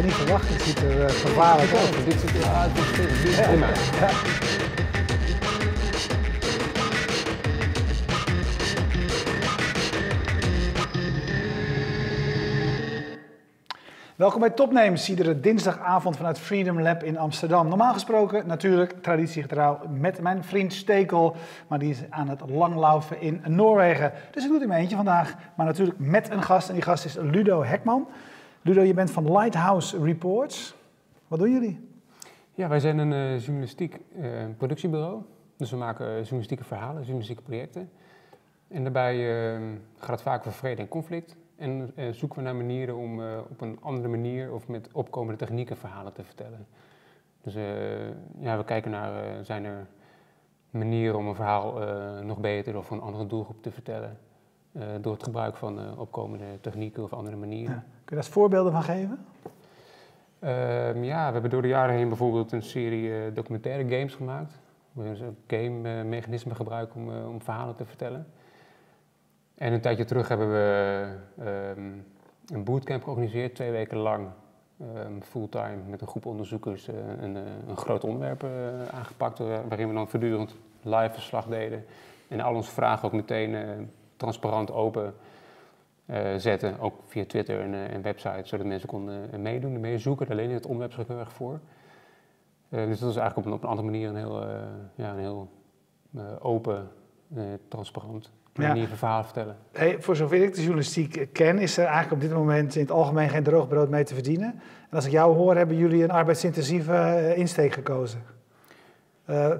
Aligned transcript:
je 0.00 0.06
niet 0.06 0.14
verwacht. 0.14 0.48
Het 0.48 0.62
ziet 0.62 0.82
er 0.82 0.98
uh, 0.98 1.08
gevaarlijk. 1.08 1.70
Dit 2.04 2.20
ziet. 2.20 2.30
Welkom 14.16 14.40
bij 14.40 14.50
Topnames, 14.50 15.08
iedere 15.08 15.40
dinsdagavond 15.40 16.16
vanuit 16.16 16.38
Freedom 16.38 16.80
Lab 16.80 17.02
in 17.02 17.18
Amsterdam. 17.18 17.68
Normaal 17.68 17.92
gesproken 17.92 18.46
natuurlijk 18.46 19.02
traditiegetrouw 19.02 19.80
met 19.90 20.20
mijn 20.20 20.44
vriend 20.44 20.72
Stekel, 20.72 21.36
maar 21.66 21.78
die 21.78 21.90
is 21.90 22.02
aan 22.10 22.28
het 22.28 22.40
langlaufen 22.46 23.20
in 23.20 23.42
Noorwegen. 23.46 24.12
Dus 24.30 24.42
ik 24.42 24.48
doe 24.48 24.52
het 24.52 24.62
in 24.62 24.68
mijn 24.68 24.80
eentje 24.80 24.96
vandaag, 24.96 25.34
maar 25.54 25.66
natuurlijk 25.66 25.98
met 25.98 26.30
een 26.30 26.42
gast 26.42 26.68
en 26.68 26.74
die 26.74 26.82
gast 26.82 27.04
is 27.04 27.16
Ludo 27.20 27.64
Hekman. 27.64 28.08
Ludo, 28.62 28.82
je 28.82 28.94
bent 28.94 29.10
van 29.10 29.32
Lighthouse 29.32 30.02
Reports. 30.02 30.74
Wat 31.28 31.38
doen 31.38 31.50
jullie? 31.50 31.88
Ja, 32.54 32.68
wij 32.68 32.80
zijn 32.80 32.98
een 32.98 33.12
uh, 33.12 33.40
journalistiek 33.40 33.98
uh, 34.16 34.44
productiebureau. 34.56 35.22
Dus 35.56 35.70
we 35.70 35.76
maken 35.76 36.06
uh, 36.06 36.16
journalistieke 36.16 36.64
verhalen, 36.64 37.00
journalistieke 37.00 37.42
projecten. 37.42 37.90
En 38.68 38.82
daarbij 38.82 39.16
gaat 39.98 40.10
het 40.10 40.22
vaak 40.22 40.38
over 40.38 40.52
vrede 40.52 40.82
en 40.82 40.88
conflict. 40.88 41.36
En 41.56 41.92
zoeken 42.10 42.38
we 42.38 42.44
naar 42.44 42.54
manieren 42.54 42.96
om 42.96 43.20
op 43.50 43.60
een 43.60 43.78
andere 43.80 44.08
manier 44.08 44.52
of 44.52 44.68
met 44.68 44.88
opkomende 44.92 45.38
technieken 45.38 45.76
verhalen 45.76 46.12
te 46.12 46.24
vertellen. 46.24 46.66
Dus 47.42 47.54
ja, 48.38 48.56
we 48.56 48.64
kijken 48.64 48.90
naar, 48.90 49.44
zijn 49.44 49.64
er 49.64 49.86
manieren 50.70 51.18
om 51.18 51.26
een 51.26 51.34
verhaal 51.34 51.78
nog 52.22 52.38
beter 52.38 52.76
of 52.76 52.86
voor 52.86 52.96
een 52.96 53.02
andere 53.02 53.26
doelgroep 53.26 53.62
te 53.62 53.70
vertellen. 53.70 54.18
Door 55.00 55.12
het 55.12 55.22
gebruik 55.22 55.56
van 55.56 55.98
opkomende 55.98 56.44
technieken 56.60 57.02
of 57.02 57.12
andere 57.12 57.36
manieren. 57.36 57.74
Ja. 57.74 57.84
Kun 58.04 58.16
je 58.16 58.22
daar 58.22 58.32
voorbeelden 58.32 58.72
van 58.72 58.82
geven? 58.82 59.18
Ehm, 60.38 61.04
ja, 61.04 61.26
we 61.26 61.32
hebben 61.32 61.50
door 61.50 61.62
de 61.62 61.68
jaren 61.68 61.94
heen 61.94 62.08
bijvoorbeeld 62.08 62.52
een 62.52 62.62
serie 62.62 63.32
documentaire 63.32 63.96
games 63.96 64.14
gemaakt. 64.14 64.60
We 64.92 65.02
een 65.02 65.36
game 65.46 66.04
mechanisme 66.04 66.54
gebruiken 66.54 67.00
om, 67.00 67.24
om 67.24 67.42
verhalen 67.42 67.76
te 67.76 67.84
vertellen. 67.84 68.26
En 69.54 69.72
een 69.72 69.80
tijdje 69.80 70.04
terug 70.04 70.28
hebben 70.28 70.50
we 70.50 71.06
um, 71.76 72.04
een 72.46 72.64
bootcamp 72.64 73.02
georganiseerd, 73.02 73.54
twee 73.54 73.70
weken 73.70 73.96
lang, 73.96 74.28
um, 74.80 75.22
fulltime, 75.22 75.76
met 75.88 76.00
een 76.00 76.06
groep 76.06 76.26
onderzoekers 76.26 76.88
uh, 76.88 76.94
een, 77.20 77.34
een, 77.68 77.76
groot 77.76 78.04
onderwerp 78.04 78.42
uh, 78.42 78.50
aangepakt, 78.88 79.38
waarin 79.38 79.88
we 79.88 79.94
dan 79.94 80.08
voortdurend 80.08 80.54
live 80.82 81.10
verslag 81.12 81.46
deden. 81.46 81.84
En 82.28 82.40
al 82.40 82.54
onze 82.54 82.70
vragen 82.70 83.04
ook 83.04 83.14
meteen 83.14 83.54
transparant 84.20 84.72
open 84.72 85.14
zetten, 86.36 86.80
ook 86.80 86.94
via 87.06 87.24
Twitter 87.24 87.60
en, 87.60 87.74
en 87.74 88.02
website, 88.02 88.40
zodat 88.44 88.66
mensen 88.66 88.88
konden 88.88 89.42
meedoen, 89.42 89.80
meezoeken. 89.80 90.26
Daar 90.26 90.36
leende 90.36 90.54
het 90.54 90.66
onderwerp 90.66 90.92
zich 90.92 91.06
heel 91.06 91.18
erg 91.18 91.32
voor. 91.32 91.60
dus 92.68 92.98
dat 92.98 93.10
is 93.10 93.16
eigenlijk 93.16 93.36
op 93.36 93.44
een, 93.44 93.52
op 93.52 93.62
een 93.62 93.68
andere 93.68 93.88
manier 93.90 94.08
een 94.08 94.16
heel, 94.16 94.44
ja, 94.94 95.10
een 95.10 95.18
heel 95.18 95.50
open, 96.40 96.88
transparant 97.68 98.30
manier 98.54 98.88
van 98.88 98.96
verhaal 98.96 99.24
vertellen. 99.24 99.56
Hey, 99.72 99.96
voor 100.00 100.16
zover 100.16 100.42
ik 100.42 100.54
de 100.54 100.60
journalistiek 100.60 101.28
ken, 101.32 101.58
is 101.58 101.76
er 101.76 101.84
eigenlijk 101.84 102.12
op 102.12 102.20
dit 102.20 102.38
moment 102.38 102.74
in 102.74 102.82
het 102.82 102.90
algemeen 102.90 103.28
geen 103.28 103.42
droogbrood 103.42 103.88
mee 103.88 104.04
te 104.04 104.14
verdienen. 104.14 104.52
En 104.90 104.96
als 104.96 105.04
ik 105.04 105.12
jou 105.12 105.36
hoor, 105.36 105.56
hebben 105.56 105.76
jullie 105.76 106.02
een 106.02 106.10
arbeidsintensieve 106.10 107.32
insteek 107.36 107.72
gekozen. 107.72 108.22
Uh, 109.30 109.54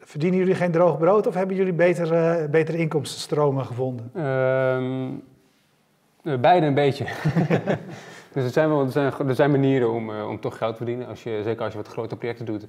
verdienen 0.00 0.38
jullie 0.38 0.54
geen 0.54 0.72
droog 0.72 0.98
brood 0.98 1.26
of 1.26 1.34
hebben 1.34 1.56
jullie 1.56 1.72
betere, 1.72 2.42
uh, 2.42 2.50
betere 2.50 2.78
inkomstenstromen 2.78 3.66
gevonden? 3.66 4.26
Um, 4.26 5.22
beide 6.40 6.66
een 6.66 6.74
beetje. 6.74 7.04
dus 8.32 8.44
er 8.44 8.50
zijn, 8.50 8.68
wel, 8.68 8.84
er, 8.84 8.90
zijn, 8.90 9.12
er 9.28 9.34
zijn 9.34 9.50
manieren 9.50 9.92
om, 9.92 10.10
om 10.10 10.40
toch 10.40 10.56
geld 10.56 10.70
te 10.70 10.76
verdienen. 10.76 11.06
Als 11.06 11.22
je, 11.22 11.40
zeker 11.44 11.62
als 11.64 11.72
je 11.72 11.78
wat 11.78 11.88
grote 11.88 12.16
projecten 12.16 12.46
doet, 12.46 12.66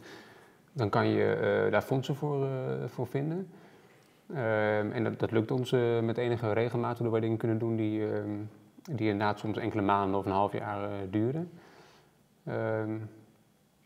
dan 0.72 0.90
kan 0.90 1.08
je 1.08 1.68
daar 1.72 1.82
fondsen 1.82 2.16
voor, 2.16 2.48
voor 2.88 3.08
vinden. 3.08 3.50
Ehm, 4.34 4.92
en 4.92 5.04
dat, 5.04 5.20
dat, 5.20 5.32
lukt 5.32 5.52
ons 5.52 5.72
met 6.02 6.18
enige 6.18 6.54
regelmaat, 6.54 6.98
waardoor 6.98 7.16
we 7.16 7.22
dingen 7.22 7.38
kunnen 7.38 7.58
doen 7.58 7.76
die, 7.76 8.00
uh, 8.00 8.08
die 8.92 9.10
inderdaad 9.10 9.40
soms 9.40 9.58
enkele 9.58 9.82
maanden 9.82 10.20
of 10.20 10.26
een 10.26 10.32
half 10.32 10.54
jaar 10.54 10.90
duren. 11.10 11.50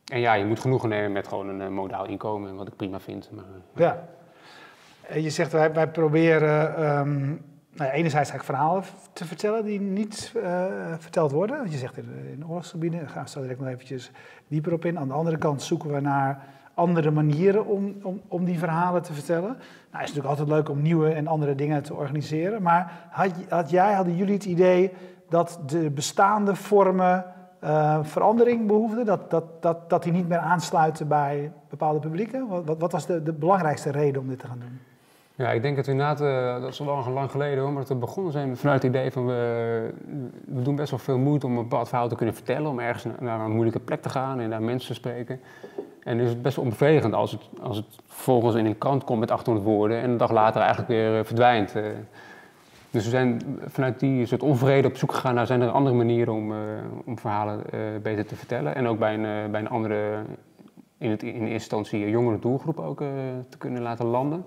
En 0.10 0.20
ja, 0.20 0.34
je 0.34 0.46
moet 0.46 0.60
genoegen 0.60 0.90
nemen 0.90 1.12
met 1.12 1.28
gewoon 1.28 1.48
een 1.48 1.62
eh, 1.62 1.68
modaal 1.68 2.06
inkomen, 2.06 2.56
wat 2.56 2.68
ik 2.68 2.76
prima 2.76 3.00
vind. 3.00 3.30
Maar, 3.32 3.44
ja. 3.76 4.04
En 5.02 5.22
je 5.22 5.30
zegt, 5.30 5.52
wij, 5.52 5.74
wij 5.74 5.88
proberen 5.88 6.88
um, 7.00 7.42
nou 7.74 7.90
ja, 7.90 7.92
enerzijds 7.92 8.32
verhalen 8.36 8.84
te 9.14 9.26
vertellen 9.26 9.66
die 9.66 9.80
niet 9.80 10.34
verteld 10.98 11.32
worden. 11.32 11.72
Je 11.72 11.78
zegt 11.78 11.98
in, 11.98 12.10
in 12.32 12.48
oorlogsgebieden, 12.48 13.00
daar 13.00 13.10
gaan 13.10 13.24
we 13.24 13.30
zo 13.30 13.42
direct 13.42 13.60
nog 13.60 13.70
eventjes 13.70 14.12
dieper 14.48 14.74
op 14.74 14.86
in. 14.86 15.00
Aan 15.00 15.08
de 15.08 15.14
andere 15.14 15.38
kant 15.38 15.62
zoeken 15.62 15.94
we 15.94 16.00
naar 16.00 16.44
andere 16.74 17.12
manieren 17.12 17.66
om, 17.66 17.96
om, 18.02 18.22
om 18.28 18.46
die 18.46 18.60
verhalen 18.60 19.02
te 19.02 19.14
vertellen. 19.14 19.50
Nou, 19.50 19.58
het 19.90 20.10
is 20.10 20.16
natuurlijk 20.16 20.28
altijd 20.28 20.48
leuk 20.48 20.70
om 20.70 20.82
nieuwe 20.82 21.14
en 21.14 21.28
andere 21.28 21.56
dingen 21.56 21.84
te 21.84 21.94
organiseren. 21.94 22.62
Maar 22.62 23.08
had, 23.10 23.32
had 23.50 23.70
jij, 23.70 23.94
hadden 23.94 24.16
jullie 24.16 24.34
het 24.34 24.46
idee 24.46 24.92
dat 25.30 25.60
de 25.66 25.90
bestaande 25.90 26.56
vormen 26.56 27.26
uh, 27.64 28.00
verandering 28.02 28.68
behoefden? 28.68 29.06
Dat, 29.06 29.32
dat, 29.32 29.62
dat, 29.62 29.90
dat 29.90 30.04
die 30.04 30.12
niet 30.12 30.28
meer 30.28 30.38
aansluiten 30.38 31.08
bij 31.08 31.52
bepaalde 31.70 32.00
publieken? 32.00 32.48
Wat, 32.48 32.78
wat 32.78 32.92
was 32.92 33.06
de, 33.06 33.24
de 33.24 33.34
belangrijkste 33.34 33.92
reden 33.92 34.22
om 34.22 34.28
dit 34.28 34.40
te 34.40 34.48
gaan 34.48 34.60
doen? 34.60 34.80
Ja, 35.36 35.52
ik 35.52 35.62
denk 35.62 35.76
dat 35.76 35.86
we 35.86 35.92
inderdaad, 35.92 36.22
uh, 36.22 36.62
dat 36.62 36.72
is 36.72 36.80
al 36.80 36.86
lang, 36.86 37.08
lang 37.08 37.32
geleden 37.32 37.60
hoor, 37.60 37.72
maar 37.72 37.82
dat 37.82 37.90
we 37.90 37.96
begonnen 37.96 38.32
zijn 38.32 38.58
vanuit 38.58 38.84
het 38.84 38.92
idee 38.92 39.12
van 39.12 39.26
we, 39.26 39.94
we 40.46 40.62
doen 40.62 40.76
best 40.76 40.90
wel 40.90 41.00
veel 41.00 41.18
moeite 41.18 41.46
om 41.46 41.58
een 41.58 41.64
bepaald 41.64 41.88
verhaal 41.88 42.08
te 42.08 42.16
kunnen 42.16 42.36
vertellen, 42.36 42.70
om 42.70 42.80
ergens 42.80 43.14
naar 43.20 43.40
een 43.40 43.52
moeilijke 43.52 43.80
plek 43.80 44.02
te 44.02 44.10
gaan 44.10 44.40
en 44.40 44.50
naar 44.50 44.62
mensen 44.62 44.88
te 44.88 44.94
spreken. 44.94 45.40
En 46.04 46.18
dus 46.18 46.26
is 46.26 46.32
het 46.32 46.42
best 46.42 46.56
wel 46.56 46.66
onbevredigend 46.66 47.14
als 47.14 47.32
het, 47.32 47.42
als 47.62 47.78
het 47.78 47.86
volgens 48.06 48.56
in 48.56 48.66
een 48.66 48.78
krant 48.78 49.04
komt 49.04 49.20
met 49.20 49.32
800 49.32 49.66
woorden 49.66 50.02
en 50.02 50.10
een 50.10 50.18
dag 50.18 50.32
later 50.32 50.62
eigenlijk 50.62 50.90
weer 50.90 51.20
eh, 51.20 51.26
verdwijnt. 51.26 51.74
Dus 52.92 53.04
we 53.04 53.10
zijn 53.10 53.42
vanuit 53.66 54.00
die 54.00 54.26
soort 54.26 54.44
onvrede 54.44 54.88
op 54.88 54.98
zoek 54.98 55.12
gegaan 55.12 55.36
naar 55.36 55.48
zijn 55.48 55.62
er 55.62 55.70
andere 55.70 55.96
manieren 55.96 56.34
om, 56.34 56.52
uh, 56.52 56.58
om 57.06 57.20
verhalen 57.20 57.64
beter 58.02 58.26
te 58.26 58.36
vertellen. 58.36 58.76
En 58.76 58.88
ook 58.88 59.00
bij 59.00 59.14
een, 59.14 59.52
bij 59.52 59.60
een 59.60 59.70
andere, 59.70 60.22
in, 60.98 61.10
het, 61.10 61.24
in 61.24 61.34
eerste 61.34 61.54
instantie 61.54 62.10
jongere 62.10 62.40
doelgroep 62.40 62.80
ook 62.80 62.98
te 63.50 63.58
kunnen 63.58 63.82
laten 63.82 64.06
landen. 64.06 64.46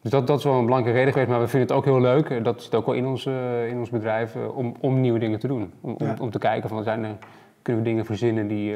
Dus 0.00 0.10
dat, 0.10 0.26
dat 0.26 0.38
is 0.38 0.44
wel 0.44 0.54
een 0.54 0.64
belangrijke 0.64 0.98
reden 0.98 1.12
geweest, 1.12 1.30
maar 1.30 1.40
we 1.40 1.48
vinden 1.48 1.68
het 1.68 1.76
ook 1.76 1.84
heel 1.84 2.00
leuk. 2.00 2.44
Dat 2.44 2.62
zit 2.62 2.74
ook 2.74 2.86
wel 2.86 2.94
in 2.94 3.06
ons, 3.06 3.26
in 3.68 3.78
ons 3.78 3.90
bedrijf 3.90 4.36
om, 4.36 4.74
om 4.80 5.00
nieuwe 5.00 5.18
dingen 5.18 5.38
te 5.38 5.46
doen. 5.46 5.72
Om, 5.80 5.94
om, 5.98 6.14
om, 6.20 6.30
te 6.30 6.38
kijken 6.38 6.68
van 6.68 6.82
zijn 6.82 7.04
er, 7.04 7.16
kunnen 7.62 7.82
we 7.82 7.88
dingen 7.88 8.04
verzinnen 8.04 8.48
die 8.48 8.74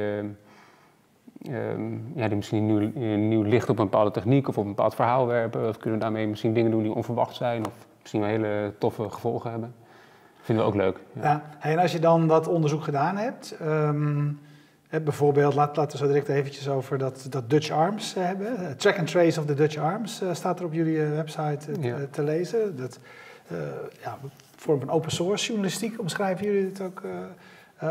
Um, 1.51 2.13
ja, 2.15 2.27
die 2.29 2.37
misschien 2.37 2.67
nieuw, 2.67 2.91
nieuw 3.17 3.43
licht 3.43 3.69
op 3.69 3.79
een 3.79 3.85
bepaalde 3.85 4.11
techniek 4.11 4.49
of 4.49 4.59
op 4.59 4.65
een 4.65 4.75
bepaald 4.75 4.95
verhaal 4.95 5.27
werpen. 5.27 5.69
Of 5.69 5.77
kunnen 5.77 5.99
we 5.99 6.05
daarmee 6.05 6.27
misschien 6.27 6.55
dingen 6.55 6.71
doen 6.71 6.83
die 6.83 6.95
onverwacht 6.95 7.35
zijn 7.35 7.67
of 7.67 7.87
misschien 8.03 8.21
wel 8.21 8.31
hele 8.31 8.73
toffe 8.79 9.11
gevolgen 9.11 9.51
hebben. 9.51 9.75
Dat 10.37 10.45
vinden 10.45 10.65
we 10.65 10.71
ook 10.71 10.77
leuk. 10.77 10.99
Ja. 11.13 11.23
ja. 11.23 11.43
en 11.61 11.79
als 11.79 11.93
je 11.93 11.99
dan 11.99 12.29
dat 12.29 12.49
onderzoek 12.49 12.83
gedaan 12.83 13.17
hebt, 13.17 13.57
um, 13.63 14.41
bijvoorbeeld, 14.89 15.55
laat, 15.55 15.77
laten 15.77 15.99
we 15.99 16.05
zo 16.05 16.13
direct 16.13 16.29
eventjes 16.29 16.69
over 16.69 16.99
dat, 16.99 17.27
dat 17.31 17.51
Dutch 17.51 17.71
Arms 17.71 18.17
uh, 18.17 18.25
hebben. 18.25 18.61
Uh, 18.61 18.71
track 18.71 18.99
and 18.99 19.11
Trace 19.11 19.41
of 19.41 19.47
the 19.47 19.55
Dutch 19.55 19.77
Arms 19.77 20.23
uh, 20.23 20.29
staat 20.33 20.59
er 20.59 20.65
op 20.65 20.73
jullie 20.73 20.99
website 20.99 21.81
ja. 21.81 21.97
te 22.11 22.23
lezen. 22.23 22.77
Dat 22.77 22.99
ja, 24.03 24.19
vorm 24.57 24.81
van 24.81 24.91
open 24.91 25.11
source 25.11 25.47
journalistiek 25.47 26.01
omschrijven 26.01 26.47
jullie 26.47 26.65
het 26.65 26.81
ook, 26.81 27.03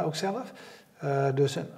ook 0.05 0.15
zelf. 0.15 0.53
dus 1.33 1.55
een 1.55 1.69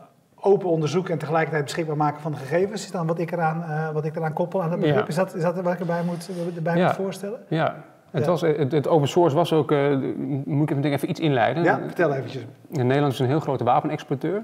open 0.44 0.70
onderzoek 0.70 1.10
en 1.10 1.18
tegelijkertijd 1.18 1.64
beschikbaar 1.64 1.98
maken 1.98 2.22
van 2.22 2.32
de 2.32 2.38
gegevens 2.38 2.84
is 2.84 2.92
dan 2.92 3.08
wat 3.08 3.20
ik 3.20 3.32
eraan, 3.32 3.64
uh, 3.70 3.92
wat 3.92 4.06
ik 4.06 4.16
eraan 4.16 4.34
koppel 4.34 4.64
aan 4.64 4.72
het 4.72 4.80
begrip. 4.80 5.08
Is, 5.08 5.16
dat, 5.16 5.36
is 5.36 5.42
dat 5.42 5.62
wat 5.62 5.74
ik 5.74 5.80
erbij 5.80 6.04
moet, 6.04 6.30
erbij 6.56 6.84
moet 6.84 6.94
voorstellen? 6.94 7.40
Ja, 7.48 7.84
het, 8.14 8.26
was, 8.26 8.42
het, 8.42 8.72
het, 8.72 8.88
open 8.88 9.08
source 9.08 9.36
was 9.36 9.54
ook, 9.54 9.72
uh, 9.72 9.98
moet 10.46 10.70
ik 10.70 10.84
even 10.84 11.10
iets 11.10 11.20
inleiden. 11.20 11.64
Ja, 11.64 11.80
vertel 11.86 12.14
eventjes. 12.14 12.46
Nederland 12.70 13.14
is 13.14 13.20
een 13.20 13.28
heel 13.28 13.40
grote 13.40 13.64
wapenexporteur, 13.64 14.44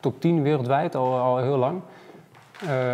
top 0.00 0.20
10 0.20 0.42
wereldwijd 0.42 0.94
al, 0.94 1.18
al 1.18 1.38
heel 1.38 1.56
lang. 1.56 1.80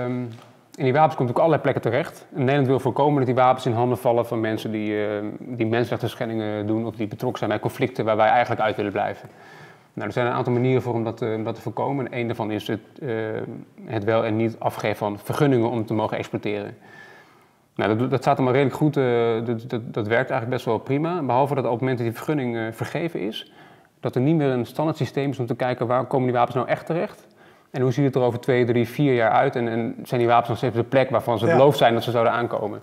Um, 0.04 0.28
en 0.76 0.84
die 0.84 0.92
wapens 0.92 1.14
komen 1.14 1.32
op 1.32 1.38
allerlei 1.38 1.62
plekken 1.62 1.82
terecht. 1.82 2.26
En 2.34 2.38
Nederland 2.38 2.66
wil 2.66 2.80
voorkomen 2.80 3.16
dat 3.16 3.26
die 3.26 3.34
wapens 3.34 3.66
in 3.66 3.72
handen 3.72 3.98
vallen 3.98 4.26
van 4.26 4.40
mensen 4.40 4.70
die, 4.70 4.90
uh, 4.90 5.06
die 5.38 5.66
mensenrechten 5.66 6.66
doen 6.66 6.86
of 6.86 6.94
die 6.94 7.06
betrokken 7.06 7.38
zijn 7.38 7.50
bij 7.50 7.60
conflicten 7.60 8.04
waar 8.04 8.16
wij 8.16 8.28
eigenlijk 8.28 8.60
uit 8.60 8.76
willen 8.76 8.92
blijven. 8.92 9.28
Nou, 9.92 10.06
er 10.06 10.12
zijn 10.12 10.26
een 10.26 10.32
aantal 10.32 10.52
manieren 10.52 10.82
voor 10.82 10.94
om 10.94 11.04
dat, 11.04 11.22
uh, 11.22 11.44
dat 11.44 11.54
te 11.54 11.60
voorkomen. 11.60 12.06
Een 12.10 12.26
daarvan 12.26 12.50
is 12.50 12.66
het, 12.66 12.80
uh, 13.02 13.12
het 13.84 14.04
wel 14.04 14.24
en 14.24 14.36
niet 14.36 14.56
afgeven 14.58 14.96
van 14.96 15.18
vergunningen 15.18 15.70
om 15.70 15.86
te 15.86 15.94
mogen 15.94 16.16
exporteren. 16.16 16.76
Nou, 17.80 17.98
dat, 17.98 18.10
dat 18.10 18.20
staat 18.20 18.36
allemaal 18.36 18.54
redelijk 18.54 18.76
goed, 18.76 18.96
uh, 18.96 19.04
dat, 19.44 19.70
dat, 19.70 19.94
dat, 19.94 20.06
werkt 20.06 20.30
eigenlijk 20.30 20.50
best 20.50 20.64
wel 20.64 20.78
prima. 20.78 21.22
Behalve 21.22 21.54
dat 21.54 21.64
op 21.64 21.70
het 21.70 21.80
moment 21.80 21.98
dat 21.98 22.06
die 22.06 22.16
vergunning 22.16 22.74
vergeven 22.76 23.20
is, 23.20 23.52
dat 24.00 24.14
er 24.14 24.20
niet 24.20 24.36
meer 24.36 24.48
een 24.48 24.66
standaard 24.66 24.96
systeem 24.96 25.30
is 25.30 25.38
om 25.38 25.46
te 25.46 25.54
kijken 25.54 25.86
waar 25.86 26.04
komen 26.04 26.26
die 26.26 26.36
wapens 26.36 26.56
nou 26.56 26.68
echt 26.68 26.86
terecht. 26.86 27.26
En 27.70 27.82
hoe 27.82 27.92
ziet 27.92 28.04
het 28.04 28.14
er 28.14 28.22
over 28.22 28.40
twee, 28.40 28.64
drie, 28.64 28.88
vier 28.88 29.14
jaar 29.14 29.30
uit? 29.30 29.56
En, 29.56 29.68
en 29.68 29.96
zijn 30.02 30.20
die 30.20 30.28
wapens 30.28 30.48
nog 30.48 30.56
steeds 30.56 30.76
op 30.76 30.82
de 30.82 30.88
plek 30.88 31.10
waarvan 31.10 31.38
ze 31.38 31.46
ja. 31.46 31.70
zijn 31.70 31.94
dat 31.94 32.02
ze 32.02 32.10
zouden 32.10 32.32
aankomen? 32.32 32.82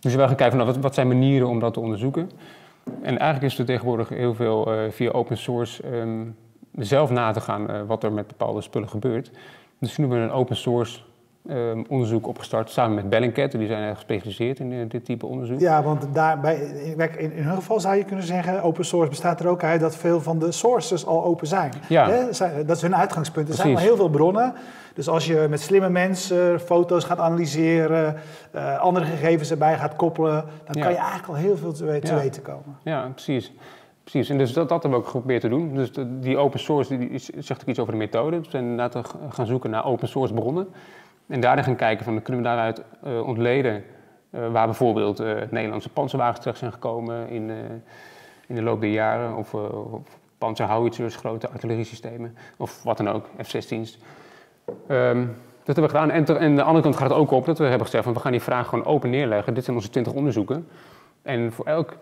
Dus 0.00 0.14
we 0.14 0.18
gaan 0.18 0.36
kijken 0.36 0.56
van 0.56 0.58
nou, 0.58 0.72
wat, 0.72 0.82
wat 0.82 0.94
zijn 0.94 1.08
manieren 1.08 1.48
om 1.48 1.60
dat 1.60 1.72
te 1.72 1.80
onderzoeken. 1.80 2.30
En 3.02 3.18
eigenlijk 3.18 3.52
is 3.52 3.58
er 3.58 3.64
tegenwoordig 3.64 4.08
heel 4.08 4.34
veel 4.34 4.74
uh, 4.74 4.90
via 4.90 5.10
open 5.10 5.36
source 5.36 5.96
um, 5.96 6.36
zelf 6.72 7.10
na 7.10 7.32
te 7.32 7.40
gaan 7.40 7.86
wat 7.86 8.04
er 8.04 8.12
met 8.12 8.26
bepaalde 8.26 8.60
spullen 8.60 8.88
gebeurt. 8.88 9.30
Dus 9.78 9.96
nu 9.96 10.04
hebben 10.04 10.22
we 10.24 10.32
een 10.32 10.38
open 10.38 10.56
source 10.56 11.00
Ehm, 11.48 11.82
onderzoek 11.88 12.26
opgestart 12.26 12.70
samen 12.70 12.94
met 12.94 13.08
Bellingcat. 13.08 13.50
Die 13.50 13.66
zijn 13.66 13.94
gespecialiseerd 13.94 14.58
in 14.58 14.72
eh, 14.72 14.78
dit 14.88 15.04
type 15.04 15.26
onderzoek. 15.26 15.60
Ja, 15.60 15.82
want 15.82 16.06
daarbij, 16.12 16.56
in, 16.56 17.32
in 17.32 17.42
hun 17.42 17.54
geval 17.54 17.80
zou 17.80 17.96
je 17.96 18.04
kunnen 18.04 18.24
zeggen, 18.24 18.62
open 18.62 18.84
source 18.84 19.08
bestaat 19.08 19.40
er 19.40 19.48
ook 19.48 19.62
uit 19.62 19.80
dat 19.80 19.96
veel 19.96 20.20
van 20.20 20.38
de 20.38 20.52
sources 20.52 21.06
al 21.06 21.24
open 21.24 21.46
zijn. 21.46 21.72
Ja. 21.88 22.28
Dat 22.66 22.76
is 22.76 22.82
hun 22.82 22.96
uitgangspunt. 22.96 23.48
Er 23.48 23.54
zijn 23.54 23.74
al 23.74 23.80
heel 23.80 23.96
veel 23.96 24.08
bronnen. 24.08 24.54
Dus 24.94 25.08
als 25.08 25.26
je 25.26 25.46
met 25.50 25.60
slimme 25.60 25.88
mensen 25.88 26.60
foto's 26.60 27.04
gaat 27.04 27.18
analyseren, 27.18 28.16
uh, 28.54 28.78
andere 28.78 29.04
gegevens 29.04 29.50
erbij 29.50 29.78
gaat 29.78 29.96
koppelen, 29.96 30.44
dan 30.64 30.82
kan 30.82 30.92
je 30.92 30.98
eigenlijk 30.98 31.28
al 31.28 31.34
heel 31.34 31.56
veel 31.56 31.72
te, 31.72 31.84
weten 32.14 32.42
komen. 32.42 32.76
Ja, 32.82 33.08
precies. 33.14 33.52
Precies, 34.02 34.28
en 34.28 34.38
dus 34.38 34.52
dat, 34.52 34.68
dat 34.68 34.82
hebben 34.82 35.00
we 35.00 35.06
ook 35.06 35.12
geprobeerd 35.12 35.40
te 35.40 35.48
doen. 35.48 35.74
Dus 35.74 35.90
die 36.20 36.36
open 36.36 36.60
source 36.60 36.98
die, 36.98 37.22
zegt 37.38 37.60
ook 37.60 37.68
iets 37.68 37.78
over 37.78 37.92
de 37.92 37.98
methode. 37.98 38.36
Dus 38.36 38.44
we 38.44 38.50
zijn 38.50 38.64
inderdaad 38.64 39.14
gaan 39.28 39.46
zoeken 39.46 39.70
naar 39.70 39.84
open 39.84 40.08
source 40.08 40.34
bronnen. 40.34 40.68
En 41.26 41.40
daarna 41.40 41.62
gaan 41.62 41.76
kijken 41.76 42.04
van, 42.04 42.22
kunnen 42.22 42.42
we 42.42 42.48
daaruit 42.48 42.82
uh, 43.06 43.26
ontleden 43.26 43.84
uh, 44.30 44.52
waar 44.52 44.66
bijvoorbeeld 44.66 45.20
uh, 45.20 45.34
Nederlandse 45.50 45.88
panzerwagens 45.88 46.38
terecht 46.38 46.58
zijn 46.58 46.72
gekomen 46.72 47.28
in, 47.28 47.50
in 48.46 48.54
de 48.54 48.62
loop 48.62 48.80
der 48.80 48.90
jaren. 48.90 49.36
Of, 49.36 49.54
of 49.54 50.18
panzerhouwitsers, 50.38 51.16
grote 51.16 51.48
artilleriesystemen 51.48 52.36
of 52.56 52.82
wat 52.82 52.96
dan 52.96 53.08
ook, 53.08 53.28
F-16's. 53.42 53.98
Um, 54.88 55.36
dat 55.64 55.76
hebben 55.76 55.92
we 55.92 55.98
gedaan. 55.98 56.10
En, 56.10 56.38
en, 56.38 56.56
de 56.56 56.62
andere 56.62 56.82
kant 56.82 56.96
gaat 56.96 57.08
het 57.08 57.18
ook 57.18 57.30
op 57.30 57.44
dat 57.44 57.58
we 57.58 57.64
hebben 57.64 57.86
gezegd 57.86 58.04
van 58.04 58.12
we 58.12 58.20
gaan 58.20 58.32
die 58.32 58.40
vraag 58.40 58.68
gewoon 58.68 58.84
open 58.84 59.10
neerleggen. 59.10 59.54
Dit 59.54 59.64
zijn 59.64 59.76
onze 59.76 59.90
20 59.90 60.12
onderzoeken. 60.12 60.68
En 61.22 61.52
voor 61.52 61.66
elk 61.66 61.96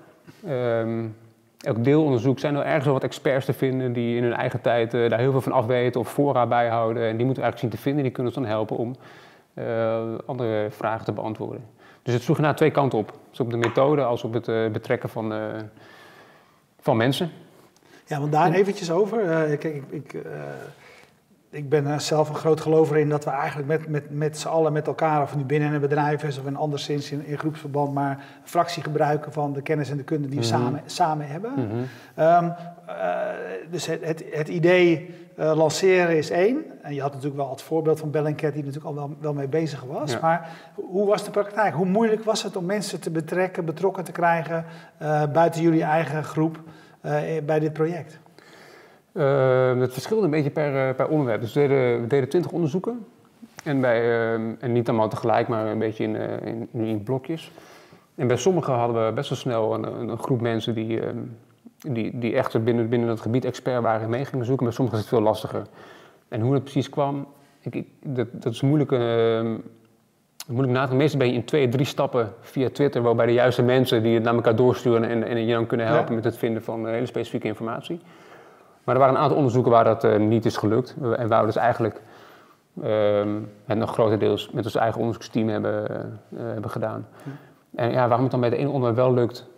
um, 0.48 1.16
elk 1.62 1.84
deelonderzoek 1.84 2.38
zijn 2.38 2.54
er 2.54 2.64
ergens 2.64 2.84
wel 2.84 2.94
wat 2.94 3.02
experts 3.02 3.46
te 3.46 3.52
vinden 3.52 3.92
die 3.92 4.16
in 4.16 4.22
hun 4.22 4.32
eigen 4.32 4.60
tijd 4.60 4.94
uh, 4.94 5.10
daar 5.10 5.18
heel 5.18 5.30
veel 5.30 5.40
van 5.40 5.52
afweten 5.52 6.00
of 6.00 6.12
fora 6.12 6.46
bijhouden. 6.46 7.02
En 7.02 7.16
die 7.16 7.26
moeten 7.26 7.42
we 7.42 7.48
eigenlijk 7.50 7.58
zien 7.58 7.70
te 7.70 7.76
vinden. 7.76 8.02
Die 8.02 8.12
kunnen 8.12 8.32
ons 8.32 8.42
dan 8.42 8.50
helpen 8.50 8.76
om 8.76 8.96
uh, 9.54 10.02
andere 10.26 10.66
vragen 10.70 11.04
te 11.04 11.12
beantwoorden. 11.12 11.64
Dus 12.02 12.14
het 12.14 12.22
sloeg 12.22 12.38
naar 12.38 12.56
twee 12.56 12.70
kanten 12.70 12.98
op. 12.98 13.18
Dus 13.30 13.40
op 13.40 13.50
de 13.50 13.56
methode 13.56 14.04
als 14.04 14.24
op 14.24 14.32
het 14.32 14.48
uh, 14.48 14.68
betrekken 14.68 15.08
van, 15.08 15.32
van 16.80 16.96
mensen. 16.96 17.30
Ja, 18.06 18.20
want 18.20 18.32
daar 18.32 18.52
eventjes 18.52 18.90
over. 18.90 19.18
kijk, 19.58 19.64
ik, 19.64 19.84
ik 19.90 20.22
ik 21.52 21.68
ben 21.68 21.86
eh, 21.86 21.98
zelf 21.98 22.28
een 22.28 22.34
groot 22.34 22.60
gelover 22.60 22.96
in 22.96 23.08
dat 23.08 23.24
we 23.24 23.30
eigenlijk 23.30 23.68
met, 23.68 23.88
met, 23.88 24.10
met 24.10 24.38
z'n 24.38 24.48
allen 24.48 24.72
met 24.72 24.86
elkaar, 24.86 25.22
of 25.22 25.36
nu 25.36 25.44
binnen 25.44 25.72
een 25.72 25.80
bedrijf 25.80 26.22
is 26.22 26.38
of 26.38 26.46
in 26.46 26.56
anderszins 26.56 27.10
in, 27.10 27.26
in 27.26 27.38
groepsverband, 27.38 27.94
maar 27.94 28.10
een 28.10 28.48
fractie 28.48 28.82
gebruiken 28.82 29.32
van 29.32 29.52
de 29.52 29.62
kennis 29.62 29.90
en 29.90 29.96
de 29.96 30.02
kunde 30.02 30.28
die 30.28 30.38
we 30.38 30.46
mhm. 30.46 30.54
samen, 30.54 30.80
samen 30.84 31.28
hebben. 31.28 31.52
Mhm. 31.52 31.76
Ehm, 32.14 32.50
eh, 32.86 32.96
dus 33.70 33.86
het, 33.86 34.04
het, 34.04 34.24
het 34.30 34.48
idee 34.48 35.14
uh, 35.38 35.56
lanceren 35.56 36.16
is 36.16 36.30
één. 36.30 36.64
En 36.82 36.94
je 36.94 37.00
had 37.00 37.10
natuurlijk 37.10 37.40
wel 37.40 37.50
het 37.50 37.62
voorbeeld 37.62 37.98
van 37.98 38.10
Bellingcat, 38.10 38.52
die 38.52 38.64
natuurlijk 38.64 38.86
al 38.86 38.94
wel, 38.94 39.16
wel 39.20 39.32
mee 39.32 39.48
bezig 39.48 39.82
was. 39.82 40.20
Maar 40.20 40.48
hoe 40.74 41.06
was 41.06 41.24
de 41.24 41.30
praktijk? 41.30 41.74
Hoe 41.74 41.86
moeilijk 41.86 42.24
was 42.24 42.42
het 42.42 42.56
om 42.56 42.64
mensen 42.64 43.00
te 43.00 43.10
betrekken, 43.10 43.64
betrokken 43.64 44.04
te 44.04 44.12
krijgen 44.12 44.64
buiten 45.32 45.62
jullie 45.62 45.82
eigen 45.82 46.24
groep 46.24 46.60
bij 47.44 47.58
dit 47.58 47.72
project? 47.72 48.18
Uh, 49.12 49.80
het 49.80 49.92
verschilde 49.92 50.24
een 50.24 50.30
beetje 50.30 50.50
per, 50.50 50.88
eh, 50.88 50.94
per 50.94 51.08
onderwerp. 51.08 51.40
Dus 51.40 51.52
we 51.52 51.60
deden, 51.60 52.00
we 52.00 52.06
deden 52.06 52.28
20 52.28 52.50
onderzoeken. 52.50 53.06
En, 53.64 53.80
bij, 53.80 54.00
uh, 54.00 54.32
en 54.34 54.72
niet 54.72 54.88
allemaal 54.88 55.08
tegelijk, 55.08 55.48
maar 55.48 55.66
een 55.66 55.78
beetje 55.78 56.04
in, 56.04 56.14
uh, 56.14 56.46
in, 56.46 56.68
in, 56.72 57.02
blokjes. 57.02 57.50
En 58.14 58.26
bij 58.26 58.36
sommigen 58.36 58.72
hadden 58.72 59.06
we 59.06 59.12
best 59.12 59.28
wel 59.28 59.38
snel 59.38 59.74
een, 59.74 60.08
een 60.08 60.18
groep 60.18 60.40
mensen 60.40 60.74
die, 60.74 61.00
ehm, 61.00 61.16
die, 61.78 62.18
die 62.18 62.34
echt 62.34 62.64
binnen, 62.64 62.88
binnen 62.88 63.08
dat 63.08 63.20
gebied 63.20 63.44
expert 63.44 63.82
waren 63.82 64.02
en 64.02 64.10
mee 64.10 64.24
gingen 64.24 64.46
zoeken. 64.46 64.64
Bij 64.64 64.74
sommigen 64.74 65.00
is 65.00 65.04
het 65.04 65.14
veel 65.14 65.24
lastiger. 65.24 65.62
En 66.28 66.40
hoe 66.40 66.52
dat 66.52 66.62
precies 66.62 66.88
kwam, 66.88 67.26
ik, 67.60 67.74
ik, 67.74 67.86
dat, 68.04 68.28
dat 68.32 68.52
is 68.52 68.60
moeilijk, 68.60 68.92
ehm, 68.92 69.56
moeilijk 70.46 70.72
na 70.72 70.86
te 70.86 70.94
Meestal 70.94 71.18
ben 71.18 71.28
je 71.28 71.34
in 71.34 71.44
twee, 71.44 71.68
drie 71.68 71.86
stappen 71.86 72.32
via 72.40 72.70
Twitter, 72.70 73.02
waarbij 73.02 73.26
de 73.26 73.32
juiste 73.32 73.62
mensen 73.62 74.02
die 74.02 74.14
het 74.14 74.22
naar 74.22 74.34
elkaar 74.34 74.56
doorsturen 74.56 75.04
en, 75.04 75.24
en 75.24 75.46
je 75.46 75.54
dan 75.54 75.66
kunnen 75.66 75.86
helpen 75.86 76.14
met 76.14 76.24
het 76.24 76.36
vinden 76.36 76.62
van 76.62 76.88
hele 76.88 77.06
specifieke 77.06 77.46
informatie. 77.46 78.00
Maar 78.84 78.94
er 78.94 79.00
waren 79.00 79.16
een 79.16 79.22
aantal 79.22 79.36
onderzoeken 79.36 79.72
waar 79.72 79.84
dat 79.84 80.04
uh, 80.04 80.16
niet 80.16 80.44
is 80.44 80.56
gelukt. 80.56 80.96
En 81.16 81.28
waar 81.28 81.40
we 81.40 81.46
dus 81.46 81.56
eigenlijk 81.56 82.00
um, 82.84 83.50
het 83.64 83.78
nog 83.78 83.92
grotendeels 83.92 84.50
met 84.50 84.64
ons 84.64 84.74
eigen 84.74 85.00
onderzoeksteam 85.00 85.48
hebben, 85.48 85.90
uh, 85.90 86.40
hebben 86.40 86.70
gedaan. 86.70 87.06
En 87.74 87.90
ja, 87.90 88.06
waarom 88.06 88.22
het 88.22 88.30
dan 88.30 88.40
bij 88.40 88.50
de 88.50 88.56
ene 88.56 88.68
onderwerp 88.68 88.96
wel 88.96 89.14
lukt 89.14 89.50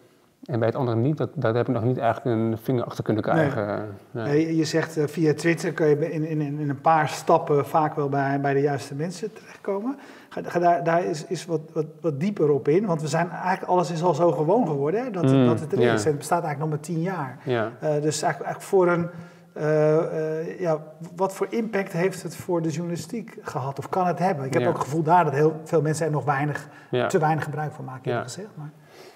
en 0.44 0.58
bij 0.58 0.68
het 0.68 0.76
andere 0.76 0.96
niet, 0.96 1.16
dat, 1.16 1.30
daar 1.34 1.54
heb 1.54 1.68
ik 1.68 1.74
nog 1.74 1.84
niet 1.84 1.98
eigenlijk 1.98 2.36
een 2.36 2.58
vinger 2.62 2.84
achter 2.84 3.04
kunnen 3.04 3.22
krijgen. 3.22 3.88
Nee. 4.10 4.24
Nee. 4.24 4.56
Je 4.56 4.64
zegt 4.64 4.98
uh, 4.98 5.04
via 5.06 5.34
Twitter 5.34 5.72
kun 5.72 5.86
je 5.86 6.12
in, 6.12 6.26
in, 6.26 6.40
in 6.40 6.68
een 6.68 6.80
paar 6.80 7.08
stappen 7.08 7.66
vaak 7.66 7.94
wel 7.94 8.08
bij, 8.08 8.40
bij 8.40 8.54
de 8.54 8.60
juiste 8.60 8.94
mensen 8.94 9.32
terechtkomen. 9.32 9.98
Ga, 10.28 10.40
ga 10.44 10.58
daar, 10.58 10.84
daar 10.84 11.04
is, 11.04 11.26
is 11.26 11.46
wat, 11.46 11.60
wat, 11.72 11.86
wat 12.00 12.20
dieper 12.20 12.50
op 12.50 12.68
in, 12.68 12.86
want 12.86 13.00
we 13.00 13.08
zijn 13.08 13.30
eigenlijk, 13.30 13.72
alles 13.72 13.90
is 13.90 14.02
al 14.02 14.14
zo 14.14 14.32
gewoon 14.32 14.66
geworden 14.66 15.04
hè, 15.04 15.10
dat, 15.10 15.32
mm, 15.32 15.46
dat 15.46 15.60
het 15.60 15.72
er 15.72 15.78
is. 15.78 16.04
Het 16.04 16.18
bestaat 16.18 16.42
eigenlijk 16.44 16.58
nog 16.58 16.68
maar 16.68 16.94
tien 16.94 17.02
jaar. 17.02 17.38
Ja. 17.44 17.64
Uh, 17.64 18.02
dus 18.02 18.22
eigenlijk, 18.22 18.24
eigenlijk 18.24 18.60
voor 18.60 18.88
een. 18.88 19.08
Uh, 19.56 20.60
ja, 20.60 20.82
wat 21.16 21.34
voor 21.34 21.46
impact 21.50 21.92
heeft 21.92 22.22
het 22.22 22.36
voor 22.36 22.62
de 22.62 22.70
journalistiek 22.70 23.38
gehad? 23.42 23.78
Of 23.78 23.88
kan 23.88 24.06
het 24.06 24.18
hebben? 24.18 24.44
Ik 24.44 24.52
heb 24.52 24.66
ook 24.66 24.74
het 24.74 24.82
gevoel 24.82 25.02
daar 25.02 25.24
dat 25.24 25.32
heel 25.32 25.60
veel 25.64 25.82
mensen 25.82 26.06
er 26.06 26.12
nog 26.12 26.24
weinig, 26.24 26.68
te 27.08 27.18
weinig 27.18 27.44
gebruik 27.44 27.72
van 27.72 27.84
maken, 27.84 28.12
ja. 28.12 28.22
gezegd. 28.22 28.48
Maar. 28.54 28.70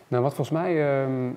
Nou, 0.09 0.23
wat 0.23 0.35
volgens 0.35 0.59
mij 0.59 1.01
uh, 1.07 1.31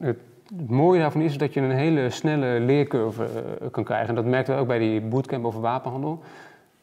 het, 0.00 0.18
mooie 0.66 1.00
daarvan 1.00 1.20
is, 1.20 1.38
dat 1.38 1.54
je 1.54 1.60
een 1.60 1.70
hele 1.70 2.10
snelle 2.10 2.60
leercurve 2.60 3.28
uh, 3.62 3.70
kan 3.70 3.84
krijgen. 3.84 4.08
En 4.08 4.14
dat 4.14 4.24
merkten 4.24 4.54
we 4.54 4.60
ook 4.60 4.66
bij 4.66 4.78
die 4.78 5.00
bootcamp 5.00 5.44
over 5.44 5.60
wapenhandel. 5.60 6.22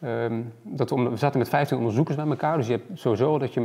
Um, 0.04 0.54
dat 0.62 0.90
we, 0.90 1.12
zaten 1.16 1.40
met 1.40 1.50
15 1.50 1.78
onderzoekers 1.78 2.16
bij 2.16 2.28
elkaar, 2.28 2.58
dus 2.58 2.68
je 2.68 2.72
hebt 2.72 3.00
sowieso 3.00 3.38
dat 3.38 3.54
je 3.54 3.62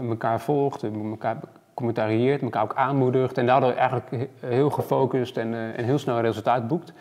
uh, 0.00 0.08
elkaar 0.08 0.40
volgt, 0.40 0.82
elkaar 0.82 1.36
commentarieert, 1.74 2.42
elkaar 2.42 2.62
ook 2.62 2.74
aanmoedigt 2.74 3.38
en 3.38 3.46
daardoor 3.46 3.72
eigenlijk 3.72 4.28
heel 4.40 4.70
gefocust 4.70 5.36
en, 5.36 5.52
uh, 5.52 5.78
en 5.78 5.84
heel 5.84 5.98
snel 5.98 6.20
resultaat 6.20 6.68
boekt. 6.68 6.92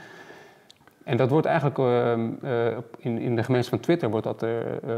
En 1.03 1.18
dat 1.18 1.30
wordt 1.30 1.48
eigenlijk 1.48 1.77
uh, 1.77 1.86
uh, 2.18 2.77
in, 2.98 3.19
in 3.19 3.36
de 3.36 3.44
gemeenschap 3.44 3.74
van 3.74 3.83
Twitter 3.83 4.09
wordt 4.09 4.25
dat, 4.25 4.44
uh, 4.44 4.50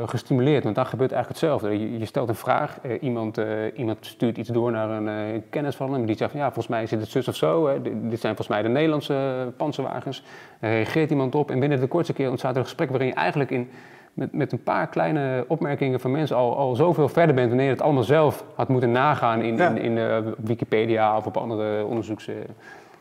gestimuleerd, 0.05 0.63
want 0.63 0.75
dan 0.75 0.85
gebeurt 0.85 1.11
eigenlijk 1.11 1.41
hetzelfde. 1.41 1.79
Je, 1.79 1.99
je 1.99 2.05
stelt 2.05 2.29
een 2.29 2.35
vraag, 2.35 2.79
iemand, 2.99 3.41
iemand 3.75 3.97
stuurt 4.01 4.37
iets 4.37 4.49
door 4.49 4.71
naar 4.71 4.89
een 4.89 5.43
kennis 5.49 5.75
van 5.75 5.93
hem, 5.93 6.05
die 6.05 6.17
zegt 6.17 6.31
van 6.31 6.39
ja, 6.39 6.45
volgens 6.45 6.67
mij 6.67 6.85
zit 6.85 6.99
het 6.99 7.09
zus 7.09 7.27
of 7.27 7.35
zo, 7.35 7.67
hè. 7.67 7.81
dit 7.81 8.19
zijn 8.19 8.35
volgens 8.35 8.47
mij 8.47 8.61
de 8.61 8.69
Nederlandse 8.69 9.51
panzerwagens. 9.57 10.23
Er 10.59 10.69
reageert 10.69 11.09
iemand 11.09 11.35
op 11.35 11.51
en 11.51 11.59
binnen 11.59 11.79
de 11.79 11.87
kortste 11.87 12.13
keer 12.13 12.29
ontstaat 12.29 12.51
er 12.51 12.57
een 12.57 12.63
gesprek 12.63 12.89
waarin 12.89 13.07
je 13.07 13.13
eigenlijk 13.13 13.49
in, 13.49 13.69
met, 14.13 14.33
met 14.33 14.51
een 14.51 14.63
paar 14.63 14.87
kleine 14.87 15.45
opmerkingen 15.47 15.99
van 15.99 16.11
mensen 16.11 16.35
al, 16.35 16.57
al 16.57 16.75
zoveel 16.75 17.09
verder 17.09 17.35
bent 17.35 17.47
wanneer 17.47 17.65
je 17.65 17.71
het 17.71 17.81
allemaal 17.81 18.03
zelf 18.03 18.45
had 18.55 18.67
moeten 18.67 18.91
nagaan 18.91 19.41
in, 19.41 19.59
in, 19.59 19.97
in 19.97 20.23
Wikipedia 20.37 21.17
of 21.17 21.25
op 21.25 21.37
andere 21.37 21.85
onderzoeks, 21.85 22.29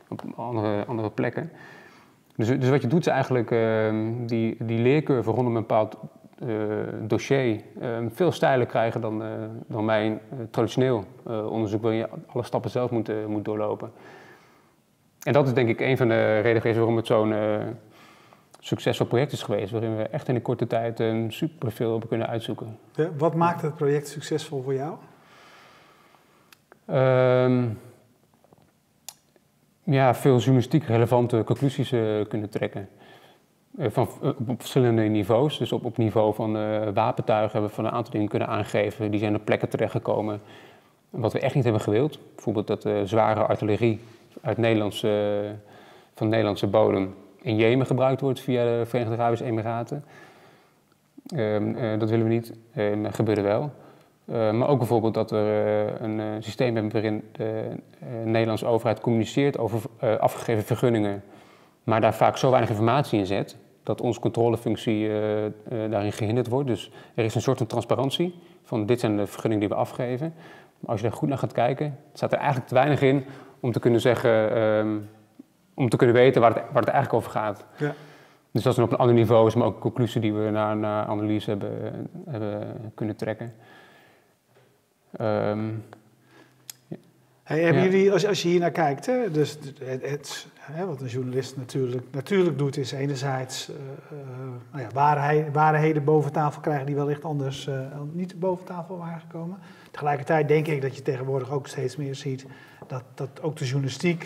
op 0.08 0.22
andere, 0.36 0.84
andere 0.86 1.10
plekken. 1.10 1.50
Dus, 2.36 2.48
dus 2.48 2.68
wat 2.68 2.82
je 2.82 2.88
doet 2.88 3.06
is 3.06 3.12
eigenlijk 3.12 3.50
uh, 3.50 3.92
die, 4.26 4.56
die 4.58 4.78
leercurve 4.78 5.30
rondom 5.30 5.56
een 5.56 5.60
bepaald 5.60 5.96
uh, 6.46 6.74
dossier 7.00 7.60
uh, 7.80 7.98
veel 8.10 8.32
steiler 8.32 8.66
krijgen 8.66 9.00
dan, 9.00 9.22
eh, 9.22 9.28
dan 9.66 9.86
bij 9.86 10.06
een 10.06 10.20
eh, 10.30 10.38
traditioneel 10.50 11.04
onderzoek 11.24 11.82
waarin 11.82 12.00
je 12.00 12.08
alle 12.26 12.42
stappen 12.42 12.70
zelf 12.70 12.90
moet, 12.90 13.26
moet 13.26 13.44
doorlopen. 13.44 13.92
En 15.22 15.32
dat 15.32 15.46
is 15.46 15.52
denk 15.52 15.68
ik 15.68 15.80
een 15.80 15.96
van 15.96 16.08
de 16.08 16.40
redenen 16.40 16.74
waarom 16.74 16.96
het 16.96 17.06
zo'n 17.06 17.34
succesvol 18.58 19.06
project 19.06 19.32
is 19.32 19.42
geweest, 19.42 19.72
waarin 19.72 19.96
we 19.96 20.02
echt 20.02 20.28
in 20.28 20.34
een 20.34 20.42
korte 20.42 20.66
tijd 20.66 21.02
superveel 21.28 21.90
hebben 21.90 22.08
kunnen 22.08 22.28
uitzoeken. 22.28 22.78
Ja, 22.92 23.08
wat 23.16 23.34
maakt 23.34 23.62
het 23.62 23.74
project 23.74 24.08
succesvol 24.08 24.62
voor 24.62 24.74
jou? 24.74 24.94
Ehm, 26.86 27.68
ja, 29.84 30.14
veel 30.14 30.36
journalistiek 30.36 30.84
relevante 30.84 31.42
conclusies 31.44 31.92
uh, 31.92 32.24
kunnen 32.28 32.50
trekken. 32.50 32.88
Uh, 33.78 33.86
van, 33.90 34.08
uh, 34.22 34.28
op 34.46 34.60
verschillende 34.60 35.02
niveaus. 35.02 35.58
Dus 35.58 35.72
op, 35.72 35.84
op 35.84 35.96
niveau 35.96 36.34
van 36.34 36.52
wapentuigen 36.94 37.52
hebben 37.52 37.70
we 37.70 37.76
van 37.76 37.84
een 37.84 37.92
aantal 37.92 38.12
dingen 38.12 38.28
kunnen 38.28 38.48
aangeven. 38.48 39.10
Die 39.10 39.20
zijn 39.20 39.34
op 39.34 39.44
plekken 39.44 39.68
terechtgekomen 39.68 40.40
wat 41.10 41.32
we 41.32 41.40
echt 41.40 41.54
niet 41.54 41.64
hebben 41.64 41.82
gewild. 41.82 42.18
Bijvoorbeeld 42.34 42.66
dat 42.66 42.88
zware 43.04 43.46
artillerie 43.46 44.00
uit 44.40 44.56
Nederlandse, 44.56 45.42
van 46.14 46.28
Nederlandse 46.28 46.66
bodem 46.66 47.14
in 47.40 47.56
Jemen 47.56 47.86
gebruikt 47.86 48.20
wordt 48.20 48.40
via 48.40 48.64
de 48.64 48.86
Verenigde 48.86 49.16
Arabische 49.16 49.44
Emiraten. 49.44 50.04
Ehm, 51.26 51.98
dat 51.98 52.10
willen 52.10 52.26
we 52.26 52.32
niet, 52.32 52.52
uh, 52.74 53.08
gebeurde 53.10 53.40
wel. 53.40 53.72
Uh, 54.24 54.52
maar 54.52 54.68
ook 54.68 54.78
bijvoorbeeld 54.78 55.14
dat 55.14 55.30
we 55.30 55.92
uh, 56.00 56.06
een 56.06 56.18
uh, 56.18 56.26
systeem 56.38 56.74
hebben 56.74 56.92
waarin 56.92 57.24
de 57.32 57.76
Nederlandse 58.24 58.66
overheid 58.66 59.00
communiceert 59.00 59.58
over 59.58 59.80
afgegeven 60.20 60.64
vergunningen, 60.64 61.22
maar 61.84 62.00
daar 62.00 62.14
vaak 62.14 62.36
zo 62.36 62.50
weinig 62.50 62.70
informatie 62.70 63.18
in 63.18 63.26
zet, 63.26 63.56
dat 63.82 64.00
onze 64.00 64.20
controlefunctie 64.20 65.08
daarin 65.68 66.12
gehinderd 66.12 66.48
wordt. 66.48 66.68
Dus 66.68 66.90
er 67.14 67.24
is 67.24 67.34
een 67.34 67.40
soort 67.40 67.58
van 67.58 67.66
transparantie 67.66 68.34
van 68.62 68.86
dit 68.86 69.00
zijn 69.00 69.16
de 69.16 69.26
vergunningen 69.26 69.60
die 69.60 69.76
we 69.76 69.82
afgeven. 69.82 70.34
Maar 70.78 70.90
als 70.90 71.00
je 71.00 71.08
daar 71.08 71.16
goed 71.16 71.28
naar 71.28 71.38
gaat 71.38 71.52
kijken, 71.52 71.98
staat 72.12 72.32
er 72.32 72.38
eigenlijk 72.38 72.68
te 72.68 72.74
weinig 72.74 73.02
in 73.02 73.24
om 73.60 73.72
te 73.72 73.80
kunnen 73.80 74.00
zeggen, 74.00 74.54
ehm, 74.54 74.98
om 75.74 75.88
te 75.88 75.96
kunnen 75.96 76.16
weten 76.16 76.40
waar 76.40 76.54
het, 76.54 76.62
waar 76.72 76.82
het 76.82 76.92
eigenlijk 76.92 77.14
over 77.14 77.30
gaat. 77.30 77.64
Ja. 77.76 77.94
Dus 78.50 78.62
dat 78.62 78.72
is 78.72 78.78
op 78.78 78.92
een 78.92 78.98
ander 78.98 79.14
niveau, 79.14 79.46
is 79.46 79.54
maar 79.54 79.66
ook 79.66 79.74
een 79.74 79.80
conclusie 79.80 80.20
die 80.20 80.32
we 80.32 80.50
na, 80.50 80.74
na 80.74 81.06
analyse 81.06 81.50
hebben, 81.50 82.08
hebben 82.28 82.90
kunnen 82.94 83.16
trekken. 83.16 83.52
Ehm, 85.12 85.68
Hey, 87.42 87.62
hebben 87.62 87.82
Ja. 87.82 87.88
jullie, 87.90 88.12
als, 88.12 88.26
als 88.26 88.42
je 88.42 88.48
hier 88.48 88.60
naar 88.60 88.70
kijkt, 88.70 89.06
hè, 89.06 89.30
dus 89.30 89.58
het, 89.78 90.02
het, 90.10 90.46
hè, 90.58 90.86
wat 90.86 91.00
een 91.00 91.06
journalist 91.06 91.56
natuurlijk, 91.56 92.06
natuurlijk 92.10 92.58
doet, 92.58 92.76
is 92.76 92.92
enerzijds 92.92 93.68
eh, 93.68 93.74
nou 94.70 94.82
ja, 94.82 94.88
waarheid, 94.94 95.52
waarheden 95.52 96.04
boven 96.04 96.32
tafel 96.32 96.60
krijgen 96.60 96.86
die 96.86 96.94
wellicht 96.94 97.24
anders 97.24 97.66
eh, 97.66 97.80
niet 98.12 98.40
boven 98.40 98.64
tafel 98.64 98.98
waren 98.98 99.20
gekomen. 99.20 99.58
Tegelijkertijd 99.90 100.48
denk 100.48 100.66
ik 100.66 100.82
dat 100.82 100.96
je 100.96 101.02
tegenwoordig 101.02 101.50
ook 101.50 101.66
steeds 101.66 101.96
meer 101.96 102.14
ziet 102.14 102.46
dat, 102.86 103.02
dat 103.14 103.42
ook 103.42 103.56
de 103.56 103.64
journalistiek 103.64 104.20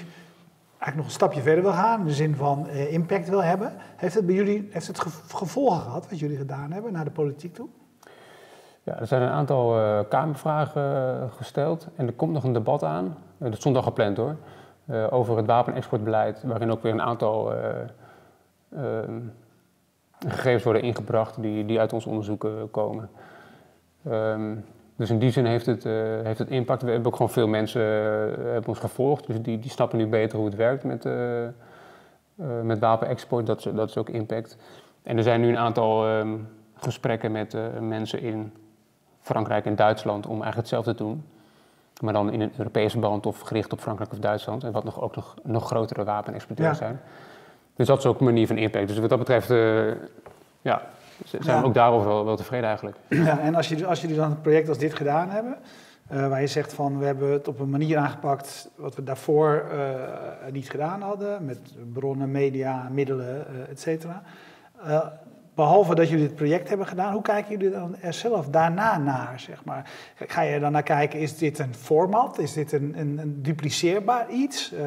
eigenlijk 0.69 0.97
nog 0.97 1.05
een 1.07 1.11
stapje 1.11 1.41
verder 1.43 1.63
wil 1.63 1.73
gaan, 1.73 2.01
in 2.01 2.07
de 2.07 2.13
zin 2.15 2.35
van 2.35 2.69
impact 2.69 3.29
wil 3.29 3.43
hebben. 3.45 3.73
Heeft 3.97 4.15
het 4.15 4.27
bij 4.27 4.35
jullie 4.35 4.69
heeft 4.71 4.87
het 4.87 5.01
ge- 5.01 5.35
gevolgen 5.37 5.81
gehad 5.81 6.09
wat 6.11 6.19
jullie 6.19 6.37
gedaan 6.37 6.73
hebben 6.73 6.93
naar 6.93 7.05
de 7.05 7.11
politiek 7.11 7.55
toe? 7.55 7.69
Ja, 8.87 8.99
er 8.99 9.07
zijn 9.07 9.23
een 9.23 9.29
aantal 9.29 9.79
eh, 9.79 10.01
Kamervragen 10.09 10.83
eh, 10.83 11.33
gesteld 11.37 11.89
en 11.97 12.07
er 12.07 12.13
komt 12.13 12.33
nog 12.33 12.45
een 12.45 12.53
debat 12.53 12.85
aan. 12.85 13.17
Eh, 13.39 13.51
dat 13.51 13.59
stond 13.59 13.77
al 13.77 13.83
gepland 13.83 14.17
hoor. 14.17 14.37
over 15.11 15.37
het 15.37 15.47
wapenexportbeleid, 15.47 16.43
waarin 16.43 16.71
ook 16.71 16.83
weer 16.83 16.93
een 16.93 17.03
aantal 17.03 17.55
eh, 17.55 17.69
ehm, 18.73 19.21
gegevens 20.27 20.65
worden 20.65 20.83
ingebracht 20.83 21.43
die, 21.43 21.65
die 21.65 21.81
uit 21.81 21.93
ons 21.93 22.07
onderzoeken 22.07 22.71
komen. 22.71 23.11
Ehm, 24.05 24.55
dus 24.97 25.11
in 25.11 25.19
die 25.19 25.31
zin 25.31 25.45
heeft 25.45 25.67
het, 25.67 25.85
heeft 26.23 26.39
het 26.39 26.51
impact. 26.51 26.83
We 26.83 26.91
hebben 26.91 27.07
ook 27.07 27.17
gewoon 27.17 27.33
veel 27.33 27.49
mensen 27.49 27.83
hebben 27.83 28.69
ons 28.69 28.79
gevolgd, 28.79 29.27
dus 29.27 29.43
die, 29.43 29.59
die 29.59 29.71
snappen 29.71 29.99
nu 29.99 30.07
beter 30.07 30.39
hoe 30.39 30.47
het 30.47 30.57
werkt 30.57 30.85
met, 30.85 31.09
met 32.63 32.79
wapenexport. 32.79 33.47
Dat 33.47 33.71
dat 33.75 33.89
is 33.89 33.97
ook 33.97 34.09
impact. 34.09 34.57
En 35.03 35.17
er 35.17 35.23
zijn 35.23 35.41
nu 35.41 35.49
een 35.49 35.59
aantal 35.59 36.07
ehm, 36.07 36.37
gesprekken 36.75 37.33
met 37.33 37.57
mensen 37.81 38.21
in 38.21 38.53
Frankrijk 39.27 39.65
en 39.67 39.77
Duitsland 39.77 40.25
om 40.27 40.31
eigenlijk 40.33 40.57
hetzelfde 40.57 40.95
te 40.95 41.03
doen. 41.03 41.25
Maar 42.01 42.13
dan 42.13 42.33
in 42.33 42.41
een 42.41 42.53
Europese 42.57 42.99
band 42.99 43.27
of 43.27 43.41
gericht 43.41 43.73
op 43.73 43.81
Frankrijk 43.81 44.13
of 44.13 44.19
Duitsland. 44.19 44.65
En 44.65 44.73
wat 44.73 44.85
nog, 44.85 45.01
ook 45.01 45.15
nog, 45.17 45.35
nog 45.43 45.67
grotere 45.67 46.05
wapenexporteurs 46.05 46.69
Ja. 46.69 46.75
zijn. 46.85 47.01
Dus 47.77 47.87
dat 47.87 47.99
is 47.99 48.07
ook 48.07 48.19
een 48.19 48.25
manier 48.25 48.47
van 48.47 48.57
impact. 48.57 48.89
Dus 48.89 48.99
wat 48.99 49.09
dat 49.09 49.19
betreft, 49.19 49.51
eh, 49.51 49.87
ja, 50.61 50.83
zijn 51.25 51.43
Ja. 51.45 51.61
we 51.61 51.67
ook 51.67 51.75
daarover 51.75 52.09
wel, 52.09 52.25
wel 52.25 52.37
tevreden 52.37 52.67
eigenlijk. 52.67 52.97
Ja, 53.29 53.39
en 53.39 53.55
als, 53.55 53.69
je, 53.69 53.87
als 53.87 54.01
jullie 54.01 54.17
dan 54.17 54.31
een 54.31 54.41
project 54.41 54.69
als 54.69 54.79
dit 54.79 54.95
gedaan 54.95 55.31
hebben, 55.31 55.57
eh, 56.09 56.29
waar 56.29 56.41
je 56.41 56.47
zegt 56.47 56.73
van 56.75 56.99
we 56.99 57.05
hebben 57.05 57.33
het 57.33 57.49
op 57.49 57.59
een 57.61 57.71
manier 57.71 57.99
aangepakt 57.99 58.71
wat 58.77 58.95
we 58.95 59.03
daarvoor 59.03 59.65
eh, 59.73 60.53
niet 60.53 60.71
gedaan 60.71 61.01
hadden, 61.03 61.45
met 61.45 61.59
bronnen, 61.93 62.31
media, 62.31 62.89
middelen, 62.91 63.47
et 63.71 63.81
cetera. 63.81 64.23
Eh, 65.57 65.65
behalve 65.65 65.95
dat 65.95 66.09
jullie 66.09 66.27
dit 66.27 66.35
project 66.37 66.69
hebben 66.69 66.87
gedaan, 66.87 67.13
hoe 67.13 67.23
kijken 67.23 67.51
jullie 67.59 67.71
dan 67.75 67.97
er 68.01 68.13
zelf 68.13 68.49
daarna 68.49 68.99
naar? 68.99 69.33
Zeg 69.41 69.65
maar? 69.65 69.91
Ga 70.27 70.41
je 70.41 70.55
er 70.55 70.61
dan 70.61 70.73
naar 70.73 70.83
kijken, 70.83 71.19
is 71.19 71.39
dit 71.39 71.59
een 71.59 71.75
format? 71.75 72.39
Is 72.39 72.53
dit 72.53 72.73
een, 72.73 72.95
een, 72.99 73.19
een 73.19 73.43
dupliceerbaar 73.43 74.31
iets? 74.31 74.73
Eh, 74.73 74.81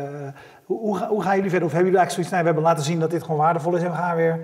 hoe, 0.65 0.79
hoe, 0.79 0.97
ga- 0.97 1.07
hoe 1.07 1.21
gaan 1.23 1.35
jullie 1.35 1.49
verder? 1.49 1.67
Of 1.67 1.73
hebben 1.73 1.91
jullie 1.91 2.05
eigenlijk 2.05 2.11
zoiets, 2.11 2.31
nee, 2.31 2.39
we 2.39 2.45
hebben 2.45 2.63
laten 2.63 2.83
zien 2.83 2.99
dat 2.99 3.11
dit 3.11 3.23
gewoon 3.23 3.38
waardevol 3.39 3.75
is 3.75 3.83
en 3.83 3.89
we 3.91 3.95
gaan 3.97 4.15
weer 4.15 4.39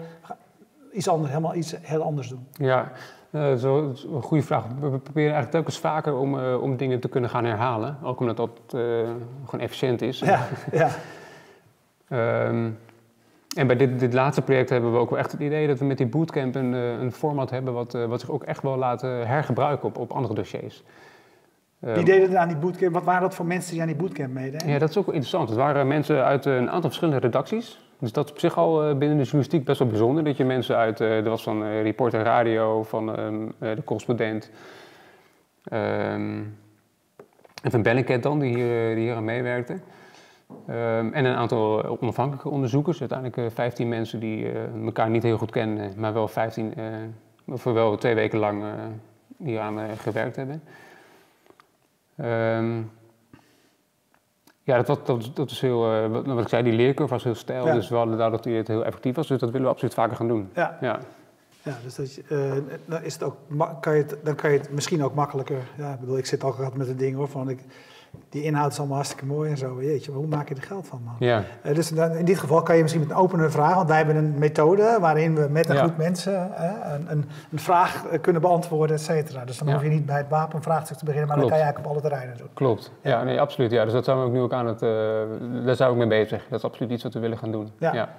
iets 0.93 1.07
anders, 1.07 1.29
helemaal 1.29 1.55
iets 1.55 1.75
heel 1.81 2.03
anders 2.03 2.27
doen? 2.29 2.47
Ja, 2.51 2.91
eh, 3.31 3.53
zo, 3.53 3.87
dat 3.87 3.95
is 3.97 4.03
een 4.03 4.21
goede 4.21 4.43
vraag. 4.43 4.63
We 4.67 4.89
proberen 4.89 5.33
eigenlijk 5.33 5.51
telkens 5.51 5.79
vaker 5.79 6.15
om, 6.17 6.39
eh, 6.39 6.61
om 6.61 6.77
dingen 6.77 6.99
te 6.99 7.07
kunnen 7.07 7.29
gaan 7.29 7.45
herhalen. 7.45 7.97
Ook 8.03 8.19
omdat 8.19 8.37
dat 8.37 8.59
gewoon 9.45 9.59
efficiënt 9.59 10.01
is. 10.01 10.19
Ja, 10.19 10.39
ja. 10.71 10.89
Ehm, 12.07 12.69
en 13.55 13.67
bij 13.67 13.75
dit, 13.75 13.99
dit 13.99 14.13
laatste 14.13 14.41
project 14.41 14.69
hebben 14.69 14.91
we 14.91 14.97
ook 14.97 15.09
wel 15.09 15.19
echt 15.19 15.31
het 15.31 15.41
idee 15.41 15.67
dat 15.67 15.79
we 15.79 15.85
met 15.85 15.97
die 15.97 16.07
bootcamp 16.07 16.55
een, 16.55 16.73
eh, 16.73 16.99
een 16.99 17.11
format 17.11 17.49
hebben 17.49 17.73
wat, 17.73 17.93
eh, 17.93 18.05
wat 18.05 18.19
zich 18.19 18.31
ook 18.31 18.43
echt 18.43 18.61
wel 18.61 18.77
laat 18.77 19.03
eh, 19.03 19.09
hergebruiken 19.09 19.87
op, 19.87 19.97
op 19.97 20.11
andere 20.11 20.33
dossiers. 20.33 20.83
Ehm, 21.79 21.93
Wie 21.93 22.03
deden 22.03 22.31
er 22.31 22.37
aan 22.37 22.47
die 22.47 22.57
bootcamp? 22.57 22.93
Wat 22.93 23.03
waren 23.03 23.21
dat 23.21 23.35
voor 23.35 23.45
mensen 23.45 23.71
die 23.71 23.81
aan 23.81 23.87
die 23.87 23.95
bootcamp 23.95 24.33
meededen? 24.33 24.67
ja, 24.67 24.79
dat 24.79 24.89
is 24.89 24.97
ook 24.97 25.05
wel 25.05 25.15
interessant. 25.15 25.49
Het 25.49 25.57
waren 25.57 25.87
mensen 25.87 26.23
uit 26.23 26.45
een 26.45 26.69
aantal 26.69 26.81
verschillende 26.81 27.19
redacties. 27.19 27.79
Dus 27.99 28.11
dat 28.11 28.25
is 28.25 28.31
op 28.31 28.39
zich 28.39 28.57
al 28.57 28.77
binnen 28.97 29.17
de 29.17 29.23
journalistiek 29.23 29.65
best 29.65 29.79
wel 29.79 29.87
bijzonder. 29.87 30.23
Dat 30.23 30.37
je 30.37 30.45
mensen 30.45 30.75
uit, 30.75 30.99
er 30.99 31.29
was 31.29 31.43
van 31.43 31.63
Reporter 31.63 32.21
Radio, 32.21 32.83
van 32.83 33.15
ehm, 33.15 33.47
eh, 33.59 33.75
de 33.75 33.83
correspondent. 33.83 34.51
ehm, 35.63 36.41
en 37.63 37.71
van 37.71 37.81
Bellingcat 37.81 38.23
dan, 38.23 38.39
die 38.39 38.55
hier, 38.55 38.95
die 38.95 39.03
hier 39.03 39.15
aan 39.15 39.23
meewerkte. 39.23 39.79
Ehm, 40.67 41.09
en 41.13 41.25
een 41.25 41.35
aantal 41.35 41.83
eh, 41.83 41.91
onafhankelijke 42.01 42.49
onderzoekers. 42.49 42.99
Uiteindelijk 42.99 43.37
eh 43.37 43.45
15 43.55 43.87
mensen 43.89 44.19
die 44.19 44.51
eh, 44.51 44.83
elkaar 44.85 45.09
niet 45.09 45.23
heel 45.23 45.37
goed 45.37 45.51
kennen, 45.51 45.93
maar 45.97 46.13
wel 46.13 46.27
15, 46.27 46.75
eh, 46.75 46.83
of 47.45 47.63
wel 47.63 47.97
twee 47.97 48.15
weken 48.15 48.39
lang 48.39 48.63
eh 48.63 48.69
hieraan 49.37 49.79
eh, 49.79 49.85
gewerkt 49.97 50.35
hebben. 50.35 50.63
Ehm, 52.15 52.77
ja, 54.63 54.75
dat, 54.81 54.87
was- 54.87 55.03
dat, 55.03 55.31
dat 55.35 55.51
is 55.51 55.61
heel, 55.61 55.91
eh, 55.93 56.07
wat, 56.07 56.25
wat 56.25 56.41
ik 56.41 56.47
zei, 56.47 56.63
die 56.63 56.73
leercurve 56.73 57.13
was 57.13 57.23
heel 57.23 57.35
stijl. 57.35 57.65
Ja. 57.65 57.73
Dus 57.73 57.89
we 57.89 57.95
hadden 57.95 58.17
daar 58.17 58.31
dat 58.31 58.45
het 58.45 58.67
heel 58.67 58.85
effectief 58.85 59.15
was. 59.15 59.27
Dus 59.27 59.39
dat 59.39 59.49
willen 59.49 59.65
we 59.67 59.71
absoluut 59.73 59.93
vaker 59.93 60.15
gaan 60.15 60.27
doen. 60.27 60.49
Ja, 60.53 60.77
Ja, 60.81 60.99
ja 61.63 61.77
dus 61.83 61.95
dat, 61.95 62.19
eh, 62.29 62.53
dan, 62.85 63.03
is 63.03 63.13
het 63.13 63.23
ook, 63.23 63.35
kan 63.81 63.95
je 63.95 64.01
het, 64.01 64.17
dan 64.23 64.35
kan 64.35 64.51
je 64.51 64.57
het 64.57 64.71
misschien 64.71 65.03
ook 65.03 65.13
makkelijker... 65.13 65.57
Ja, 65.77 65.93
ik 65.93 65.99
bedoel, 65.99 66.17
ik 66.17 66.25
zit 66.25 66.43
ook 66.43 66.55
altijd 66.57 66.75
met 66.75 66.87
het 66.87 66.99
ding 66.99 67.15
hoor, 67.15 67.27
van 67.27 67.49
ik, 67.49 67.59
die 68.29 68.43
inhoud 68.43 68.71
is 68.71 68.77
allemaal 68.77 68.95
hartstikke 68.95 69.25
mooi 69.25 69.49
en 69.51 69.57
zo. 69.57 69.81
Jeetje, 69.81 70.11
maar 70.11 70.19
hoe 70.19 70.29
maak 70.29 70.49
je 70.49 70.55
er 70.55 70.61
geld 70.61 70.87
van, 70.87 71.01
man? 71.05 71.15
ja. 71.19 71.43
Eh, 71.61 71.75
dus 71.75 71.89
dan, 71.89 72.11
in 72.15 72.25
dit 72.25 72.39
geval 72.39 72.61
kan 72.63 72.75
je 72.75 72.81
misschien 72.81 73.01
met 73.01 73.11
een 73.11 73.15
openere 73.17 73.49
vraag, 73.49 73.75
want 73.75 73.87
wij 73.87 73.97
hebben 73.97 74.15
een 74.15 74.33
methode 74.37 74.97
waarin 74.99 75.35
we 75.35 75.47
met 75.49 75.69
een 75.69 75.75
Ja. 75.75 75.81
groep 75.83 75.97
mensen 75.97 76.63
een, 76.93 77.05
een, 77.11 77.25
een 77.51 77.59
vraag 77.59 78.05
eh, 78.05 78.21
kunnen 78.21 78.41
beantwoorden, 78.41 78.95
et 78.95 79.01
cetera. 79.01 79.45
Dus 79.45 79.57
dan 79.57 79.67
Ja. 79.67 79.73
hoef 79.73 79.83
je 79.83 79.89
niet 79.89 80.05
bij 80.05 80.17
het 80.17 80.29
wapenvraagstuk 80.29 80.97
te 80.97 81.05
beginnen, 81.05 81.27
maar 81.29 81.37
Klopt. 81.37 81.51
dan 81.51 81.59
kan 81.59 81.67
je 81.67 81.73
eigenlijk 81.73 81.95
op 81.95 82.03
alle 82.03 82.09
terreinen 82.09 82.37
doen. 82.45 82.53
Klopt. 82.53 82.91
Ja, 83.01 83.23
nee, 83.23 83.39
absoluut. 83.41 83.71
Ja, 83.71 83.83
dus 83.83 83.93
dat 83.93 84.05
zijn 84.05 84.17
we 84.19 84.23
ook 84.25 84.31
nu 84.31 84.39
ook 84.41 84.53
aan 84.53 84.67
het... 84.67 84.81
eh, 84.81 84.89
daar 85.65 85.75
zijn 85.75 85.89
we 85.89 85.95
ook 85.95 86.07
mee 86.07 86.23
bezig. 86.23 86.43
Dat 86.49 86.59
is 86.59 86.65
absoluut 86.65 86.91
iets 86.91 87.03
wat 87.03 87.13
we 87.13 87.19
willen 87.19 87.37
gaan 87.37 87.51
doen. 87.51 87.71
Ja. 87.77 87.93
ja. 87.93 88.09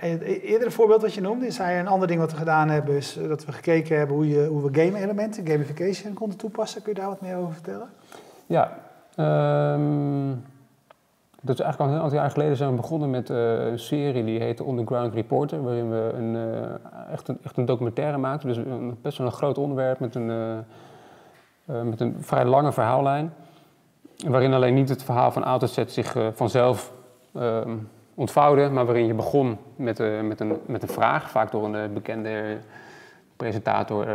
Eh, 0.00 0.50
Eerder 0.50 0.66
een 0.66 0.72
voorbeeld 0.72 1.02
wat 1.02 1.14
je 1.14 1.20
noemde, 1.20 1.46
is 1.46 1.58
hij 1.58 1.80
een 1.80 1.86
ander 1.88 2.08
ding 2.08 2.20
wat 2.20 2.30
we 2.30 2.36
gedaan 2.36 2.68
hebben, 2.68 2.96
is 2.96 3.18
dat 3.28 3.44
we 3.44 3.52
gekeken 3.52 3.98
hebben 3.98 4.16
hoe, 4.16 4.28
je, 4.28 4.46
hoe 4.46 4.70
we 4.70 4.80
game-elementen, 4.80 5.46
gamification 5.46 6.12
konden 6.14 6.38
toepassen. 6.38 6.82
Kun 6.82 6.92
je 6.94 6.98
daar 7.00 7.08
wat 7.08 7.20
meer 7.20 7.36
over 7.36 7.52
vertellen? 7.52 7.88
Ja, 8.46 8.72
ehm, 9.16 10.30
dat 11.44 11.58
is 11.58 11.60
eigenlijk 11.60 11.90
al 11.90 11.96
een 11.96 12.02
aantal 12.02 12.18
jaar 12.18 12.30
geleden 12.30 12.56
zijn 12.56 12.70
we 12.70 12.76
begonnen 12.76 13.10
met 13.10 13.30
eh, 13.30 13.66
een 13.66 13.78
serie 13.78 14.24
die 14.24 14.40
heette 14.40 14.68
Underground 14.68 15.14
Reporter, 15.14 15.62
waarin 15.62 15.90
we 15.90 16.12
een, 16.14 16.36
eh, 16.36 17.12
echt, 17.42 17.56
een, 17.56 17.64
documentaire 17.64 18.18
maakten. 18.18 18.48
Dus 18.48 18.56
een, 18.56 18.98
best 19.02 19.18
wel 19.18 19.26
een 19.26 19.32
groot 19.32 19.58
onderwerp 19.58 19.98
met 19.98 20.14
een, 20.14 20.30
eh, 20.30 21.82
met 21.82 22.00
een 22.00 22.16
vrij 22.20 22.44
lange 22.44 22.72
verhaallijn. 22.72 23.32
Waarin 24.26 24.52
alleen 24.52 24.74
niet 24.74 24.88
het 24.88 25.02
verhaal 25.02 25.32
van 25.32 25.44
A 25.44 25.66
zich 25.86 26.16
vanzelf 26.34 26.92
ehm, 27.34 27.76
ontvouwde, 28.14 28.68
maar 28.68 28.84
waarin 28.84 29.06
je 29.06 29.14
begon 29.14 29.58
met, 29.76 29.98
met, 30.22 30.40
een, 30.40 30.58
met 30.66 30.82
een 30.82 30.88
vraag, 30.88 31.30
vaak 31.30 31.50
door 31.50 31.74
een 31.74 31.92
bekende 31.92 32.58
presentator, 33.36 34.06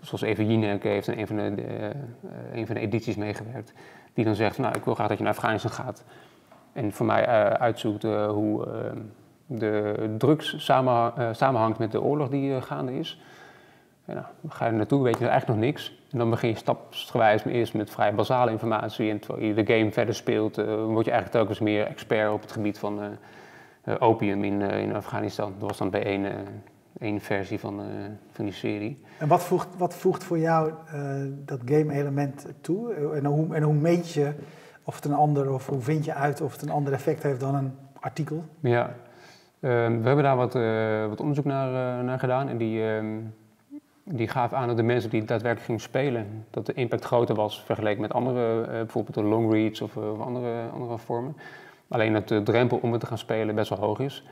zoals 0.00 0.20
Jinek 0.20 0.82
heeft 0.82 1.08
in 1.08 1.18
een 1.18 1.26
van 1.26 1.36
de, 1.36 1.54
een 2.52 2.66
van 2.66 2.74
de 2.74 2.80
edities 2.80 3.16
meegewerkt. 3.16 3.72
Die 4.14 4.24
dan 4.24 4.34
zegt, 4.34 4.58
nou 4.58 4.76
ik 4.76 4.84
wil 4.84 4.94
graag 4.94 5.08
dat 5.08 5.18
je 5.18 5.24
naar 5.24 5.32
Afghanistan 5.32 5.70
gaat. 5.70 6.04
En 6.72 6.92
voor 6.92 7.06
mij 7.06 7.24
eh, 7.24 7.44
uitzoekt 7.44 8.04
eh, 8.04 8.30
hoe 8.30 8.66
eh, 8.66 8.72
de 9.46 10.14
drugs 10.18 10.64
samen, 10.64 11.36
samenhangt 11.36 11.78
met 11.78 11.92
de 11.92 12.02
oorlog 12.02 12.28
die 12.28 12.60
gaande 12.60 12.98
is. 12.98 13.20
En 14.04 14.14
nou, 14.14 14.26
ga 14.48 14.64
je 14.64 14.70
er 14.70 14.76
naartoe, 14.76 15.02
weet 15.02 15.18
je 15.18 15.28
eigenlijk 15.28 15.60
nog 15.60 15.68
niks. 15.68 16.00
En 16.10 16.18
dan 16.18 16.30
begin 16.30 16.48
je 16.48 16.56
stapsgewijs 16.56 17.44
eerst 17.44 17.74
met 17.74 17.90
vrij 17.90 18.14
basale 18.14 18.50
informatie. 18.50 19.10
En 19.10 19.18
terwijl 19.18 19.46
je 19.46 19.54
de 19.54 19.74
game 19.74 19.92
verder 19.92 20.14
speelt, 20.14 20.56
word 20.56 21.04
je 21.04 21.10
eigenlijk 21.10 21.30
telkens 21.30 21.58
meer 21.58 21.86
expert 21.86 22.32
op 22.32 22.40
het 22.40 22.52
gebied 22.52 22.78
van 22.78 23.00
opium 23.98 24.44
in, 24.44 24.60
in 24.60 24.94
Afghanistan. 24.94 25.54
Dat 25.58 25.68
was 25.68 25.78
dan 25.78 25.90
bij 25.90 26.04
één, 26.04 26.24
één 26.98 27.20
versie 27.20 27.58
van, 27.58 27.80
eh, 27.80 27.86
van 28.32 28.44
die 28.44 28.54
serie. 28.54 29.00
En 29.18 29.28
wat 29.28 29.42
voegt, 29.42 29.68
wat 29.76 29.94
voegt 29.94 30.24
voor 30.24 30.38
jou 30.38 30.70
eh, 30.70 31.00
dat 31.44 31.60
game-element 31.64 32.46
toe? 32.60 32.94
En 32.94 33.24
hoe, 33.24 33.54
en 33.54 33.62
hoe 33.62 33.74
meet 33.74 34.10
je 34.10 34.32
of 34.82 34.94
het 34.94 35.04
een 35.04 35.14
ander, 35.14 35.52
of 35.52 35.66
hoe 35.66 35.80
vind 35.80 36.04
je 36.04 36.14
uit 36.14 36.40
of 36.40 36.52
het 36.52 36.62
een 36.62 36.70
ander 36.70 36.92
effect 36.92 37.22
heeft 37.22 37.40
dan 37.40 37.54
een 37.54 37.72
artikel? 38.00 38.44
Ja, 38.60 38.94
Ehm, 39.62 40.00
we 40.00 40.06
hebben 40.06 40.24
daar 40.24 40.36
wat, 40.36 40.54
eh, 40.54 41.06
wat 41.08 41.20
onderzoek 41.20 41.44
naar, 41.44 42.04
naar 42.04 42.18
gedaan. 42.18 42.48
En 42.48 42.56
die, 42.56 42.86
ehm, 42.86 43.18
die 44.04 44.28
gaf 44.28 44.52
aan 44.52 44.66
dat 44.66 44.76
de 44.76 44.82
mensen 44.82 45.10
die 45.10 45.24
daadwerkelijk 45.24 45.66
gingen 45.66 45.80
spelen, 45.80 46.44
dat 46.50 46.66
de 46.66 46.72
impact 46.72 47.04
groter 47.04 47.34
was 47.34 47.62
vergeleken 47.64 48.00
met 48.00 48.12
andere, 48.12 48.66
bijvoorbeeld 48.66 49.14
de 49.14 49.22
long 49.22 49.52
reads 49.52 49.80
of, 49.80 49.96
of 49.96 50.20
andere, 50.20 50.68
andere 50.72 50.98
vormen. 50.98 51.36
Alleen 51.88 52.12
dat 52.12 52.28
de 52.28 52.42
drempel 52.42 52.78
om 52.82 52.92
het 52.92 53.00
te 53.00 53.06
gaan 53.06 53.18
spelen 53.18 53.54
best 53.54 53.68
wel 53.68 53.78
hoog 53.78 53.98
is. 53.98 54.24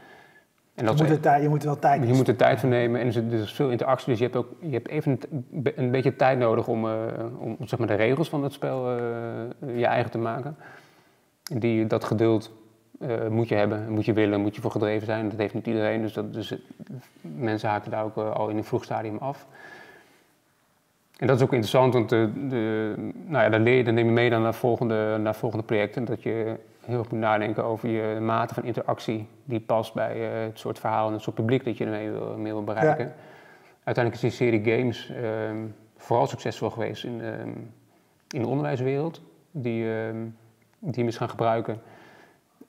En 0.74 0.86
Je 0.86 0.92
dat 0.92 1.00
moet, 1.00 1.18
is- 1.18 1.24
er 1.24 1.42
je 1.42 1.48
moet 1.48 1.60
er 1.62 1.68
wel 1.68 1.78
tijd 1.78 2.06
je 2.06 2.14
moet 2.14 2.28
er 2.28 2.36
tijd 2.36 2.60
voor 2.60 2.68
nemen 2.68 3.00
en 3.00 3.06
er 3.06 3.12
zit, 3.12 3.32
er 3.32 3.40
is 3.40 3.52
veel 3.52 3.70
interactie, 3.70 4.08
dus 4.08 4.18
je 4.18 4.24
hebt 4.24 4.36
ook 4.36 4.48
je 4.60 4.72
hebt 4.72 4.88
even 4.88 5.20
een, 5.74 5.90
beetje 5.90 6.16
tijd 6.16 6.38
nodig 6.38 6.66
om, 6.66 6.86
eh, 6.88 6.94
om 7.38 7.56
zeg 7.64 7.78
maar, 7.78 7.88
de 7.88 7.94
regels 7.94 8.28
van 8.28 8.42
het 8.42 8.52
spel 8.52 8.96
eh, 8.96 9.78
je 9.78 9.86
eigen 9.86 10.10
te 10.10 10.18
maken. 10.18 10.56
En 11.52 11.58
die, 11.58 11.86
dat 11.86 12.04
geduld 12.04 12.52
eh, 13.00 13.28
moet 13.28 13.48
je 13.48 13.54
hebben, 13.54 13.90
moet 13.90 14.04
je 14.04 14.12
willen, 14.12 14.40
moet 14.40 14.54
je 14.54 14.60
voor 14.60 14.70
gedreven 14.70 15.06
zijn. 15.06 15.28
Dat 15.28 15.38
heeft 15.38 15.54
niet 15.54 15.66
iedereen, 15.66 16.02
dus, 16.02 16.12
dat, 16.12 16.32
dus 16.34 16.54
mensen 17.20 17.68
haken 17.68 17.90
daar 17.90 18.04
ook 18.04 18.16
al 18.16 18.48
in 18.48 18.56
een 18.56 18.64
vroeg 18.64 18.84
stadium 18.84 19.16
af. 19.16 19.46
En 21.16 21.26
dat 21.26 21.36
is 21.36 21.42
ook 21.42 21.52
interessant, 21.52 21.92
want 21.92 22.08
de, 22.08 22.30
de, 22.48 22.94
nou 23.26 23.44
ja, 23.44 23.50
dan, 23.50 23.62
leer 23.62 23.76
je, 23.76 23.84
dan 23.84 23.94
neem 23.94 24.06
je 24.06 24.12
mee 24.12 24.30
dan 24.30 24.42
naar 24.42 24.54
volgende, 24.54 25.18
naar 25.18 25.34
volgende 25.34 25.64
projecten. 25.64 26.04
Dat 26.04 26.22
je 26.22 26.56
heel 26.90 26.98
erg 26.98 27.10
moet 27.10 27.20
nadenken 27.20 27.64
over 27.64 27.88
je 27.88 28.20
mate 28.20 28.54
van 28.54 28.64
interactie 28.64 29.28
die 29.44 29.60
past 29.60 29.94
bij 29.94 30.16
uh, 30.16 30.46
het 30.46 30.58
soort 30.58 30.78
verhaal 30.78 31.06
en 31.06 31.12
het 31.12 31.22
soort 31.22 31.36
publiek 31.36 31.64
dat 31.64 31.76
je 31.76 31.84
ermee 31.84 32.10
wil, 32.10 32.36
mee 32.36 32.52
wil 32.52 32.64
bereiken. 32.64 33.12
Uiteindelijk 33.84 34.14
is 34.14 34.20
die 34.20 34.30
serie 34.30 34.76
games 34.76 35.10
ehm, 35.10 35.56
vooral 35.96 36.26
succesvol 36.26 36.70
geweest 36.70 37.04
in, 37.04 37.20
ehm, 37.20 37.48
in 38.28 38.42
de 38.42 38.46
onderwijswereld, 38.46 39.22
die, 39.50 39.84
uh, 39.84 40.10
die 40.78 40.94
hem 40.94 41.06
is 41.06 41.16
gaan 41.16 41.28
gebruiken 41.28 41.80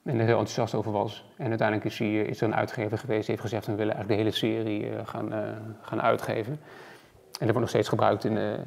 en 0.04 0.20
er 0.20 0.26
heel 0.26 0.38
enthousiast 0.38 0.74
over 0.74 0.92
was. 0.92 1.32
En 1.38 1.50
uiteindelijk 1.50 1.88
is, 1.88 2.00
hij, 2.00 2.22
is 2.22 2.42
er 2.42 2.48
een 2.48 2.56
uitgever 2.56 2.98
geweest 2.98 3.26
die 3.26 3.30
heeft 3.30 3.42
gezegd: 3.42 3.66
we 3.66 3.76
willen 3.76 3.96
eigenlijk 3.96 4.22
de 4.22 4.26
hele 4.26 4.38
serie 4.38 4.90
uh, 4.90 5.00
gaan, 5.04 5.34
gaan 5.82 6.02
uitgeven. 6.02 6.60
En 7.40 7.48
dat 7.48 7.56
wordt 7.56 7.60
nog 7.60 7.70
steeds 7.70 7.90
gebruikt 7.90 8.24
in 8.24 8.36
de, 8.36 8.60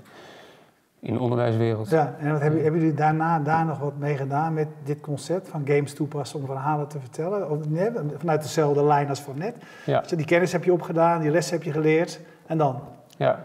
in 1.05 1.15
de 1.15 1.21
onderwijswereld. 1.21 1.91
Ja, 1.91 2.15
en 2.19 2.33
wat 2.33 2.41
hebben, 2.41 2.63
hebben 2.63 2.81
jullie 2.81 2.97
daarna 2.97 3.39
daar 3.39 3.65
nog 3.65 3.79
wat 3.79 3.99
mee 3.99 4.17
gedaan 4.17 4.55
met 4.55 4.69
dit 4.85 5.01
concept 5.01 5.49
van 5.49 5.63
games 5.65 5.95
toepassen 5.95 6.41
om 6.41 6.47
verhalen 6.47 6.89
te 6.89 7.01
vertellen? 7.01 7.51
Of, 7.51 7.69
nee, 7.69 7.91
vanuit 8.17 8.43
dezelfde 8.43 8.85
lijn 8.85 9.09
als 9.09 9.21
van 9.21 9.39
net. 9.39 9.57
Ja. 9.87 10.01
Dus 10.01 10.11
die 10.11 10.27
kennis 10.27 10.53
heb 10.53 10.65
je 10.65 10.73
opgedaan, 10.73 11.21
die 11.21 11.31
les 11.31 11.51
heb 11.51 11.63
je 11.63 11.73
geleerd 11.73 12.21
en 12.47 12.59
dan? 12.59 12.81
Ja. 13.17 13.45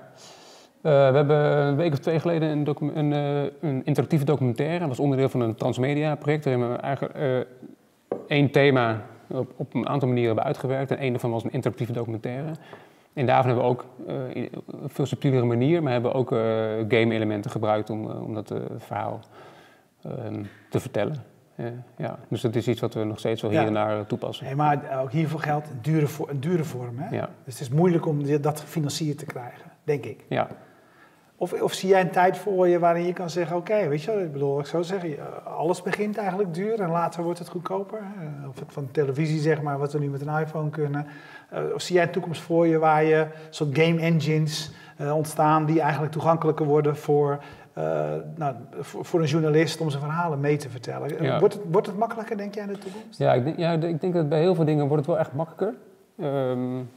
Uh, 0.84 0.92
we 0.92 1.16
hebben 1.16 1.38
een 1.38 1.76
week 1.76 1.94
of 1.94 2.00
twee 2.00 2.20
geleden 2.20 2.50
een, 2.50 2.98
een, 2.98 3.12
uh, 3.12 3.52
een 3.62 3.86
interactieve 3.86 4.26
documentaire. 4.26 4.80
Dat 4.80 4.88
was 4.88 5.00
onderdeel 5.00 5.30
van 5.30 5.42
een 5.42 5.56
transmedia 5.56 6.16
project. 6.16 6.44
Daar 6.44 6.54
hebben 6.54 6.72
we 6.72 6.82
eigenlijk 6.82 7.18
uh, 7.18 7.40
één 8.28 8.52
thema 8.52 9.02
op, 9.28 9.52
op, 9.56 9.74
een 9.74 9.88
aantal 9.88 10.08
manieren 10.08 10.28
hebben 10.28 10.46
uitgewerkt. 10.46 10.92
En 10.92 10.98
één 10.98 11.12
daarvan 11.12 11.32
was 11.32 11.44
een 11.44 11.52
interactieve 11.52 11.94
documentaire. 11.94 12.52
En 13.14 13.26
daarvan 13.26 13.46
hebben 13.46 13.64
we 13.64 13.70
ook 13.70 13.86
uh, 14.08 14.36
een 14.36 14.90
veel 14.90 15.06
subtielere 15.06 15.46
manier, 15.46 15.84
maar 15.84 15.92
hebben 15.92 16.12
we 16.12 16.18
ook 16.18 16.32
uh, 16.32 16.40
game-elementen 16.88 17.52
gebruikt 17.52 17.90
om, 17.90 18.10
uh, 18.10 18.24
om 18.24 18.34
dat 18.34 18.54
verhaal 18.78 19.20
um, 20.06 20.48
te 20.70 20.80
vertellen. 20.80 21.24
ja. 21.98 22.20
Dus 22.28 22.42
dat 22.42 22.56
is 22.56 22.68
iets 22.68 22.80
wat 22.80 22.94
we 22.94 23.04
nog 23.04 23.20
steeds 23.20 23.42
wel 23.42 23.52
hier 23.52 23.66
en 23.66 23.74
daar 23.74 24.06
toepassen. 24.06 24.46
Nee, 24.46 24.56
maar 24.56 25.02
ook 25.02 25.12
hiervoor 25.12 25.40
geldt 25.40 25.70
een 25.70 25.80
dure, 25.82 26.08
een 26.28 26.40
dure 26.40 26.64
vorm. 26.64 26.98
Hè? 26.98 27.16
Ja. 27.16 27.30
Dus 27.44 27.60
het 27.60 27.62
is 27.62 27.70
moeilijk 27.70 28.06
om 28.06 28.42
dat 28.42 28.60
gefinancierd 28.60 29.18
te 29.18 29.26
krijgen, 29.26 29.72
denk 29.84 30.06
ik. 30.06 30.26
Ja. 30.30 30.48
Of, 31.42 31.62
of 31.62 31.74
zie 31.74 31.90
jij 31.90 32.02
een 32.02 32.12
tijd 32.12 32.38
voor 32.38 32.68
je 32.68 32.80
waarin 32.80 33.06
je 33.06 33.14
kan 33.14 33.30
zeggen: 33.30 33.58
Oké, 33.58 33.88
weet 33.88 34.02
je, 34.02 34.12
ik 34.12 34.32
bedoel, 34.32 34.60
ik 34.60 34.66
zou 34.66 34.84
zeggen, 34.84 35.18
alles 35.44 35.82
begint 35.82 36.18
eigenlijk 36.18 36.54
duur 36.54 36.80
en 36.82 36.90
later 36.90 37.24
wordt 37.24 37.40
het 37.40 37.50
goedkoper. 37.50 38.02
Of 38.50 38.60
het 38.60 38.74
van 38.74 38.92
televisie, 38.92 39.40
zeg 39.40 39.62
maar, 39.62 39.78
wat 39.78 39.94
we 39.94 40.00
nu 40.00 40.10
met 40.10 40.22
een 40.22 40.40
iPhone 40.40 40.70
kunnen. 40.70 41.06
Uh, 41.54 41.60
of 41.74 41.82
zie 41.82 41.96
jij 41.96 42.04
een 42.04 42.12
toekomst 42.12 42.42
voor 42.42 42.68
je 42.68 42.78
waar 42.78 43.04
je 43.04 43.28
soort 43.50 43.78
game 43.78 44.00
engines 44.00 44.72
uh, 45.02 45.16
ontstaan 45.16 45.66
die 45.66 45.82
eigenlijk 45.82 46.12
toegankelijker 46.12 46.66
worden 46.66 46.98
voor, 46.98 47.40
uh, 47.78 47.84
nou, 48.36 48.56
voor, 48.80 49.06
voor, 49.06 49.20
een 49.22 49.28
journalist 49.28 49.82
om 49.82 49.90
zijn 49.90 50.04
verhalen 50.04 50.40
mee 50.40 50.58
te 50.58 50.70
vertellen? 50.70 51.24
Ja. 51.24 51.40
Wordt, 51.40 51.54
het, 51.54 51.64
wordt 51.72 51.88
het 51.88 51.98
makkelijker, 51.98 52.38
denk 52.38 52.54
jij, 52.54 52.64
in 52.64 52.74
de 52.74 52.78
toekomst? 52.78 53.20
Ja, 53.20 53.34
ik 53.34 53.44
denk, 53.44 53.58
ja, 53.58 53.72
ik 53.72 54.02
denk 54.02 54.14
dat 54.14 54.30
bij 54.30 54.40
heel 54.40 54.56
veel 54.56 54.66
dingen 54.66 54.88
wordt 54.88 55.06
het 55.06 55.16
wel 55.16 55.20
echt 55.20 55.34
makkelijker. 55.34 55.74
Um, 56.22 56.90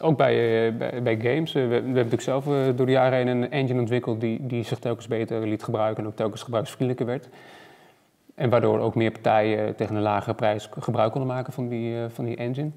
ook 0.00 0.16
bij, 0.16 0.76
bij, 0.76 1.02
bij, 1.02 1.16
games. 1.20 1.52
We, 1.52 1.66
we, 1.66 1.72
hebben 1.74 1.92
natuurlijk 1.92 2.22
zelf 2.22 2.44
door 2.76 2.86
de 2.86 2.92
jaren 2.92 3.18
heen 3.18 3.26
een 3.26 3.50
engine 3.50 3.80
ontwikkeld 3.80 4.20
die, 4.20 4.46
die 4.46 4.62
zich 4.62 4.78
telkens 4.78 5.06
beter 5.06 5.46
liet 5.48 5.62
gebruiken 5.62 6.02
en 6.02 6.08
ook 6.08 6.16
telkens 6.16 6.42
gebruiksvriendelijker 6.42 7.06
werd. 7.06 7.28
En 8.34 8.50
waardoor 8.50 8.78
ook 8.78 8.94
meer 8.94 9.10
partijen 9.10 9.74
tegen 9.74 9.96
een 9.96 10.02
lagere 10.02 10.34
prijs 10.34 10.68
gebruik 10.78 11.12
konden 11.12 11.34
maken 11.34 11.52
van 11.52 11.68
die, 11.68 11.96
van 12.08 12.24
die 12.24 12.36
engine. 12.36 12.70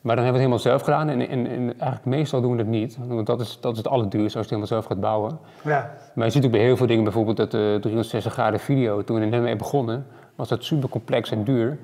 Maar 0.00 0.16
dan 0.16 0.24
hebben 0.24 0.42
we 0.42 0.48
het 0.48 0.62
helemaal 0.62 0.78
zelf 0.78 0.82
gedaan 0.82 1.08
en, 1.08 1.28
en, 1.28 1.46
en 1.46 1.80
eigenlijk 1.80 2.04
meestal 2.04 2.40
doen 2.40 2.52
we 2.52 2.58
het 2.58 2.66
niet. 2.66 2.98
Want 3.06 3.26
dat 3.26 3.40
is, 3.40 3.58
dat 3.60 3.72
is 3.72 3.78
het 3.78 3.88
allerduurste 3.88 4.38
als 4.38 4.48
je 4.48 4.54
het 4.54 4.64
helemaal 4.64 4.66
zelf 4.66 4.84
gaat 4.84 5.00
bouwen. 5.00 5.38
Ja. 5.64 5.94
Maar 6.14 6.26
je 6.26 6.32
ziet 6.32 6.44
ook 6.44 6.50
bij 6.50 6.60
heel 6.60 6.76
veel 6.76 6.86
dingen, 6.86 7.04
bijvoorbeeld 7.04 7.36
dat 7.36 7.54
uh, 7.54 7.60
360 7.60 8.32
graden 8.32 8.60
video, 8.60 9.04
toen 9.04 9.16
we 9.16 9.22
er 9.22 9.28
net 9.28 9.42
mee 9.42 9.56
begonnen, 9.56 10.06
was 10.34 10.48
dat 10.48 10.64
super 10.64 10.88
complex 10.88 11.30
en 11.30 11.44
duur. 11.44 11.78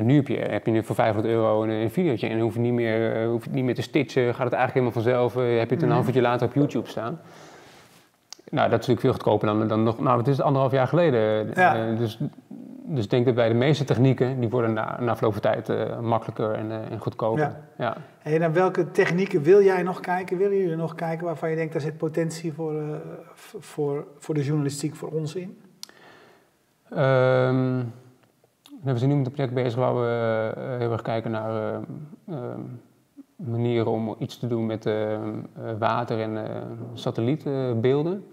En 0.00 0.06
nu 0.06 0.16
heb 0.16 0.28
je, 0.28 0.36
heb 0.36 0.66
je 0.66 0.82
voor 0.82 0.94
500 0.94 1.34
euro 1.34 1.62
een, 1.62 1.70
een 1.70 1.90
videootje 1.90 2.28
en 2.28 2.40
hoef 2.40 2.54
je 2.54 2.60
niet 2.60 2.72
meer, 2.72 3.22
uh, 3.22 3.28
hoef 3.28 3.44
je 3.44 3.50
niet 3.50 3.64
meer 3.64 3.74
te 3.74 3.82
stitchen, 3.82 4.34
gaat 4.34 4.44
het 4.44 4.52
eigenlijk 4.52 4.72
helemaal 4.72 4.92
vanzelf, 4.92 5.36
uh, 5.36 5.58
heb 5.58 5.68
je 5.68 5.74
het 5.74 5.84
een 5.84 5.90
half 5.90 6.06
uurtje 6.06 6.20
later 6.20 6.46
op 6.46 6.54
YouTube 6.54 6.88
staan. 6.88 7.20
Nou, 8.50 8.70
dat 8.70 8.80
is 8.80 8.86
natuurlijk 8.86 9.00
veel 9.00 9.12
goedkoper 9.12 9.46
dan, 9.46 9.68
dan 9.68 9.82
nog, 9.82 10.00
nou 10.00 10.18
het 10.18 10.28
is 10.28 10.40
anderhalf 10.40 10.72
jaar 10.72 10.86
geleden. 10.86 11.50
Ja. 11.54 11.88
Uh, 11.88 11.98
dus 11.98 12.18
dus 12.92 13.04
ik 13.04 13.10
denk 13.10 13.24
dat 13.24 13.34
bij 13.34 13.48
de 13.48 13.54
meeste 13.54 13.84
technieken, 13.84 14.40
die 14.40 14.48
worden 14.48 14.72
na, 14.72 15.00
na 15.00 15.16
verloop 15.16 15.32
van 15.32 15.42
tijd 15.42 15.68
uh, 15.68 16.00
makkelijker 16.00 16.52
en, 16.52 16.66
uh, 16.66 16.90
en 16.90 16.98
goedkoper. 16.98 17.40
Ja. 17.40 17.56
Ja. 17.76 17.96
En 18.22 18.40
naar 18.40 18.52
welke 18.52 18.90
technieken 18.90 19.42
wil 19.42 19.62
jij 19.62 19.82
nog 19.82 20.00
kijken? 20.00 20.38
Willen 20.38 20.56
jullie 20.56 20.76
nog 20.76 20.94
kijken 20.94 21.26
waarvan 21.26 21.50
je 21.50 21.56
denkt, 21.56 21.72
daar 21.72 21.82
zit 21.82 21.96
potentie 21.96 22.52
voor, 22.52 23.00
voor, 23.58 24.06
voor 24.18 24.34
de 24.34 24.42
journalistiek 24.42 24.94
voor 24.94 25.08
ons 25.08 25.34
in? 25.34 25.60
Um, 26.98 27.92
we 28.82 28.98
zijn 28.98 29.10
nu 29.10 29.16
met 29.16 29.26
een 29.26 29.32
project 29.32 29.54
bezig 29.54 29.78
waar 29.78 29.94
we 29.94 30.52
heel 30.78 30.92
erg 30.92 31.02
kijken 31.02 31.30
naar 31.30 31.80
manieren 33.36 33.86
om 33.86 34.16
iets 34.18 34.38
te 34.38 34.46
doen 34.46 34.66
met 34.66 34.90
water 35.78 36.20
en 36.20 36.46
satellietbeelden. 36.94 38.26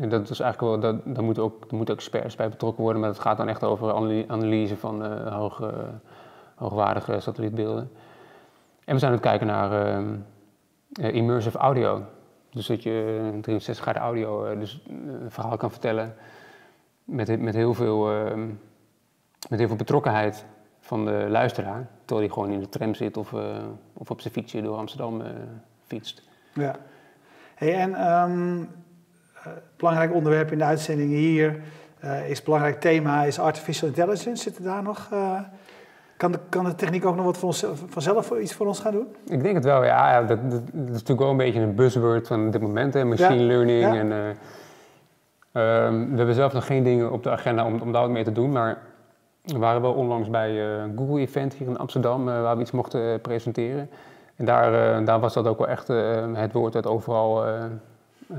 En 0.00 0.08
dat 0.08 0.30
is 0.30 0.40
eigenlijk 0.40 0.82
wel, 0.82 0.92
dat, 0.92 1.14
daar 1.14 1.24
moeten 1.24 1.42
ook, 1.42 1.70
moeten 1.70 1.94
experts 1.94 2.36
bij 2.36 2.48
betrokken 2.48 2.82
worden, 2.82 3.00
maar 3.00 3.10
het 3.10 3.20
gaat 3.20 3.36
dan 3.36 3.48
echt 3.48 3.64
over 3.64 3.94
analyse 4.28 4.76
van 4.76 5.22
hoge, 5.28 5.74
hoogwaardige 6.54 7.20
satellietbeelden. 7.20 7.90
En 8.84 8.94
we 8.94 8.98
zijn 8.98 9.12
aan 9.12 9.18
het 9.18 9.26
kijken 9.26 9.46
naar 9.46 10.00
uh, 11.00 11.14
immersive 11.14 11.58
audio. 11.58 12.02
Dus 12.50 12.66
dat 12.66 12.82
je 12.82 12.92
360 13.40 13.78
graden 13.78 14.02
audio, 14.02 14.58
dus 14.58 14.82
een 14.88 15.30
verhaal 15.30 15.56
kan 15.56 15.70
vertellen 15.70 16.14
met, 17.04 17.40
met, 17.40 17.54
heel 17.54 17.74
veel, 17.74 18.10
ehm, 18.10 18.48
met 19.48 19.58
heel 19.58 19.68
veel 19.68 19.76
betrokkenheid 19.76 20.44
van 20.80 21.04
de 21.04 21.26
luisteraar. 21.28 21.86
Terwijl 22.04 22.26
hij 22.26 22.34
gewoon 22.34 22.52
in 22.52 22.60
de 22.60 22.68
tram 22.68 22.94
zit 22.94 23.16
of, 23.16 23.32
of 23.92 24.10
op 24.10 24.20
zijn 24.20 24.32
fietsje 24.32 24.62
door 24.62 24.76
Amsterdam 24.76 25.22
fietst. 25.86 26.22
Ja. 26.52 26.76
Hey, 27.54 27.74
en 27.74 28.08
um 28.08 28.68
belangrijk 29.76 30.14
onderwerp 30.14 30.52
in 30.52 30.58
de 30.58 30.64
uitzendingen 30.64 31.16
hier 31.16 31.60
uh, 32.04 32.30
is 32.30 32.42
belangrijk 32.42 32.80
thema 32.80 33.24
is 33.24 33.38
artificial 33.38 33.88
intelligence. 33.88 34.42
Zit 34.42 34.56
er 34.56 34.64
daar 34.64 34.82
nog? 34.82 35.08
Uh, 35.12 35.40
kan, 36.16 36.32
de, 36.32 36.38
kan 36.48 36.64
de 36.64 36.74
techniek 36.74 37.04
ook 37.04 37.16
nog 37.16 37.24
wat 37.24 37.38
voor 37.38 37.48
ons, 37.48 37.66
vanzelf 37.88 38.30
iets 38.30 38.54
voor 38.54 38.66
ons 38.66 38.80
gaan 38.80 38.92
doen? 38.92 39.06
Ik 39.26 39.42
denk 39.42 39.54
het 39.54 39.64
wel, 39.64 39.84
ja. 39.84 40.10
ja 40.10 40.22
dat, 40.22 40.50
dat, 40.50 40.60
dat, 40.72 40.84
is 40.86 40.90
natuurlijk 40.90 41.20
wel 41.20 41.30
een 41.30 41.36
beetje 41.36 41.60
een 41.60 41.74
buzzword 41.74 42.26
van 42.26 42.50
dit 42.50 42.60
moment, 42.60 42.94
hè, 42.94 43.04
machine 43.04 43.34
ja. 43.34 43.46
learning. 43.46 43.80
Ja. 43.80 43.94
En, 43.94 44.10
uh, 44.10 45.86
um, 45.86 46.10
we 46.10 46.16
hebben 46.16 46.34
zelf 46.34 46.52
nog 46.52 46.66
geen 46.66 46.82
dingen 46.82 47.12
op 47.12 47.22
de 47.22 47.30
agenda 47.30 47.64
om, 47.64 47.80
om 47.80 47.92
daar 47.92 48.02
wat 48.02 48.10
mee 48.10 48.24
te 48.24 48.32
doen, 48.32 48.52
maar 48.52 48.78
we 49.46 49.58
waren 49.58 49.82
wel 49.82 49.92
onlangs 49.92 50.30
bij 50.30 50.60
een 50.60 50.96
Google 50.96 51.20
Event 51.20 51.54
hier 51.54 51.68
in 51.68 51.78
Amsterdam, 51.78 52.24
waar 52.24 52.56
we 52.56 52.62
iets 52.62 52.70
mochten 52.70 53.20
presenteren. 53.20 53.90
En 54.36 54.44
daar, 54.44 55.04
daar 55.04 55.20
was 55.20 55.34
dat 55.34 55.46
ook 55.46 55.58
wel 55.58 55.68
echt 55.68 55.88
het 56.34 56.52
woord 56.52 56.72
dat 56.72 56.86
overal 56.86 57.44
uh, 58.30 58.38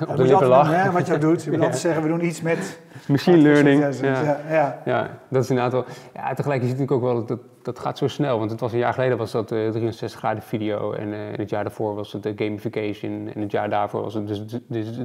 op 0.10 0.16
de 0.16 0.24
lippen 0.24 0.46
lag. 0.46 0.70
Ja, 0.70 0.92
wat 0.92 1.06
je 1.06 1.18
doet. 1.18 1.42
Je 1.42 1.50
moet 1.50 1.58
ja. 1.58 1.64
altijd 1.64 1.82
zeggen, 1.82 2.02
we 2.02 2.08
doen 2.08 2.24
iets 2.24 2.42
met... 2.42 2.80
Machine 3.08 3.36
learning. 3.36 4.00
Ja. 4.00 4.22
Ja, 4.22 4.40
ja. 4.48 4.80
ja, 4.84 5.10
dat 5.28 5.42
is 5.42 5.50
inderdaad 5.50 5.72
wel... 5.72 5.84
Ja, 6.14 6.34
tegelijk 6.34 6.62
is 6.62 6.68
het 6.68 6.78
natuurlijk 6.78 7.06
ook 7.06 7.12
wel, 7.12 7.26
dat, 7.26 7.40
dat 7.62 7.78
gaat 7.78 7.98
zo 7.98 8.08
snel. 8.08 8.38
Want 8.38 8.50
het 8.50 8.60
was 8.60 8.72
een 8.72 8.78
jaar 8.78 8.92
geleden 8.92 9.18
was 9.18 9.30
dat 9.30 9.52
uh, 9.52 9.70
63 9.70 10.18
graden 10.18 10.42
video. 10.42 10.92
En 10.92 11.08
uh, 11.08 11.18
het 11.36 11.50
jaar 11.50 11.62
daarvoor 11.62 11.94
was 11.94 12.12
het 12.12 12.22
de 12.22 12.32
gamification. 12.36 13.30
En 13.34 13.40
het 13.40 13.50
jaar 13.50 13.70
daarvoor 13.70 14.02
was 14.02 14.14
het... 14.14 14.26
Dus, 14.26 14.44
dus 14.66 14.96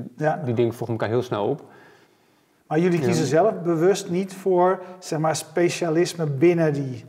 die 0.45 0.53
dingen 0.53 0.73
volgen 0.73 0.95
elkaar 0.95 1.09
heel 1.09 1.21
snel 1.21 1.45
op. 1.45 1.63
Maar 2.73 2.81
jullie 2.81 2.99
kiezen 2.99 3.25
zelf 3.25 3.61
bewust 3.61 4.09
niet 4.09 4.33
voor, 4.33 4.81
zeg 4.99 5.19
maar, 5.19 5.35
specialisme 5.35 6.25
binnen 6.25 6.73
die... 6.73 7.05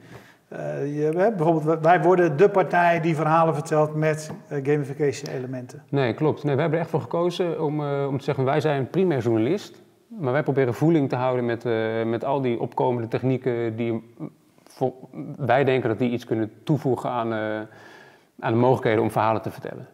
Uh, 0.53 0.59
je, 0.97 1.33
bijvoorbeeld, 1.37 1.81
wij 1.81 2.03
worden 2.03 2.37
de 2.37 2.49
partij 2.49 3.01
die 3.01 3.17
verhalen 3.17 3.55
vertelt 3.55 3.95
met 3.95 4.31
uh, 4.53 4.59
gamification 4.63 5.35
elementen. 5.35 5.83
Nee, 5.89 6.15
klopt. 6.15 6.45
Nee, 6.45 6.55
we 6.55 6.61
hebben 6.61 6.79
er 6.79 6.85
echt 6.85 6.95
voor 6.95 7.01
gekozen 7.01 7.63
om, 7.63 7.81
uh, 7.81 8.07
om 8.09 8.19
te 8.19 8.25
zeggen, 8.25 8.45
wij 8.45 8.61
zijn 8.61 8.91
primair 8.91 9.21
journalist. 9.21 9.83
Maar 10.09 10.33
wij 10.33 10.43
proberen 10.43 10.75
voeling 10.75 11.09
te 11.09 11.17
houden 11.17 11.45
met, 11.45 11.65
met 12.07 12.25
al 12.25 12.41
die 12.41 12.61
opkomende 12.61 13.09
technieken 13.09 13.77
die 13.77 14.15
voor, 14.65 14.93
wij 15.37 15.65
denken 15.65 15.89
dat 15.89 15.99
die 15.99 16.11
iets 16.11 16.25
kunnen 16.25 16.53
toevoegen 16.65 17.11
aan, 17.11 17.33
aan 18.41 18.53
de 18.53 18.59
mogelijkheden 18.59 19.03
om 19.03 19.11
verhalen 19.11 19.43
te 19.43 19.51
vertellen. 19.51 19.87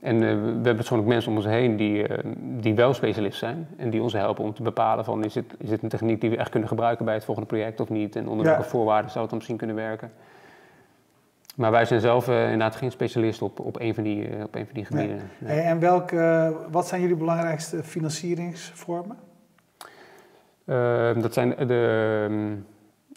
En 0.00 0.14
uh, 0.14 0.20
we 0.62 0.68
hebben 0.68 0.90
ook 0.90 1.06
mensen 1.06 1.30
om 1.30 1.36
ons 1.36 1.46
heen 1.46 1.76
die, 1.76 2.08
uh, 2.08 2.18
die 2.40 2.74
wel 2.74 2.94
specialist 2.94 3.38
zijn 3.38 3.68
en 3.76 3.90
die 3.90 4.02
ons 4.02 4.12
helpen 4.12 4.44
om 4.44 4.54
te 4.54 4.62
bepalen 4.62 5.04
van 5.04 5.24
is 5.24 5.32
dit, 5.32 5.54
is 5.58 5.68
dit 5.68 5.82
een 5.82 5.88
techniek 5.88 6.20
die 6.20 6.30
we 6.30 6.36
echt 6.36 6.50
kunnen 6.50 6.68
gebruiken 6.68 7.04
bij 7.04 7.14
het 7.14 7.24
volgende 7.24 7.48
project 7.48 7.80
of 7.80 7.88
niet 7.88 8.16
en 8.16 8.28
onder 8.28 8.44
welke 8.46 8.62
ja. 8.62 8.68
voorwaarden 8.68 9.10
zou 9.10 9.20
het 9.20 9.28
dan 9.28 9.38
misschien 9.38 9.58
kunnen 9.58 9.76
werken. 9.76 10.12
Maar 11.56 11.70
wij 11.70 11.84
zijn 11.84 12.00
zelf 12.00 12.28
uh, 12.28 12.42
inderdaad 12.42 12.76
geen 12.76 12.90
specialist 12.90 13.42
op, 13.42 13.60
op, 13.60 13.80
een, 13.80 13.94
van 13.94 14.04
die, 14.04 14.24
op 14.44 14.54
een 14.54 14.64
van 14.64 14.74
die 14.74 14.84
gebieden. 14.84 15.20
Nee. 15.38 15.56
Nee. 15.56 15.60
En 15.60 15.78
welke, 15.78 16.54
wat 16.70 16.88
zijn 16.88 17.00
jullie 17.00 17.16
belangrijkste 17.16 17.82
financieringsvormen? 17.84 19.16
Ehm, 20.64 21.20
dat 21.20 21.32
zijn 21.32 21.54
de, 21.66 22.56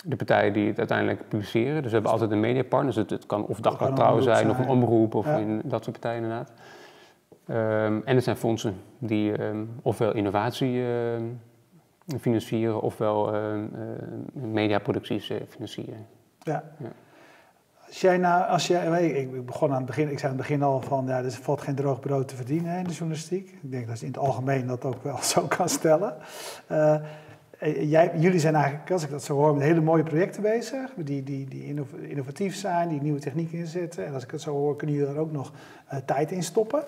de 0.03 0.15
partijen 0.15 0.53
die 0.53 0.67
het 0.67 0.77
uiteindelijk 0.77 1.27
publiceren. 1.27 1.75
Dus 1.75 1.85
we 1.85 1.93
hebben 1.93 2.11
altijd 2.11 2.31
een 2.31 2.39
mediapartner. 2.39 2.93
Dus 2.93 2.95
het, 2.95 3.09
het 3.09 3.25
kan 3.25 3.45
of 3.45 3.59
Dagblad 3.59 3.95
Trouw 3.95 4.19
zijn, 4.19 4.49
of 4.49 4.59
een 4.59 4.67
omroep 4.67 5.15
of 5.15 5.25
Ja. 5.25 5.37
in, 5.37 5.61
dat 5.63 5.83
soort 5.83 5.99
partijen 5.99 6.23
inderdaad. 6.23 6.51
Ehm, 7.47 7.99
en 8.05 8.15
er 8.15 8.21
zijn 8.21 8.35
fondsen 8.35 8.75
die 8.97 9.37
ehm, 9.37 9.63
ofwel 9.81 10.13
innovatie 10.13 10.83
ehm, 10.85 11.23
financieren 12.19 12.81
ofwel 12.81 13.33
eh, 13.33 13.41
mediaproducties 14.33 15.29
eh, 15.29 15.37
financieren. 15.49 16.05
Ja. 16.39 16.63
Ja. 16.77 16.91
Als 17.87 18.01
jij 18.01 18.17
nou, 18.17 18.49
als 18.49 18.67
jij, 18.67 19.05
ik 19.09 19.45
begon 19.45 19.69
aan 19.69 19.77
het 19.77 19.85
begin, 19.85 20.11
ik 20.11 20.19
zei 20.19 20.31
aan 20.31 20.37
het 20.37 20.47
begin 20.47 20.63
al 20.63 20.81
van, 20.81 21.05
ja, 21.07 21.17
er 21.17 21.31
valt 21.31 21.61
geen 21.61 21.75
droog 21.75 21.99
brood 21.99 22.27
te 22.27 22.35
verdienen 22.35 22.71
hè, 22.71 22.77
in 22.77 22.83
de 22.83 22.93
journalistiek. 22.93 23.49
Ik 23.61 23.71
denk 23.71 23.87
dat 23.87 23.99
je 23.99 24.05
in 24.05 24.11
het 24.11 24.21
algemeen 24.21 24.67
dat 24.67 24.85
ook 24.85 25.03
wel 25.03 25.17
zo 25.33 25.41
kan 25.47 25.69
stellen. 25.69 26.15
Eh, 27.61 27.69
eh, 27.69 27.89
jij, 27.89 28.11
jullie 28.15 28.39
zijn 28.39 28.55
eigenlijk, 28.55 28.91
als 28.91 29.03
ik 29.03 29.09
dat 29.09 29.23
zo 29.23 29.35
hoor, 29.35 29.53
met 29.53 29.63
hele 29.63 29.81
mooie 29.81 30.03
projecten 30.03 30.41
bezig, 30.41 30.89
die, 30.95 31.23
die, 31.23 31.45
die 31.47 31.65
innov- 31.65 31.93
innovatief 31.93 32.55
zijn, 32.55 32.89
die 32.89 33.01
nieuwe 33.01 33.19
technieken 33.19 33.57
inzetten. 33.57 34.05
En 34.05 34.13
als 34.13 34.23
ik 34.23 34.31
het 34.31 34.41
zo 34.41 34.51
hoor, 34.51 34.75
kunnen 34.75 34.95
jullie 34.95 35.13
er 35.13 35.19
ook 35.19 35.31
nog 35.31 35.51
eh, 35.87 35.97
tijd 36.05 36.31
in 36.31 36.43
stoppen. 36.43 36.83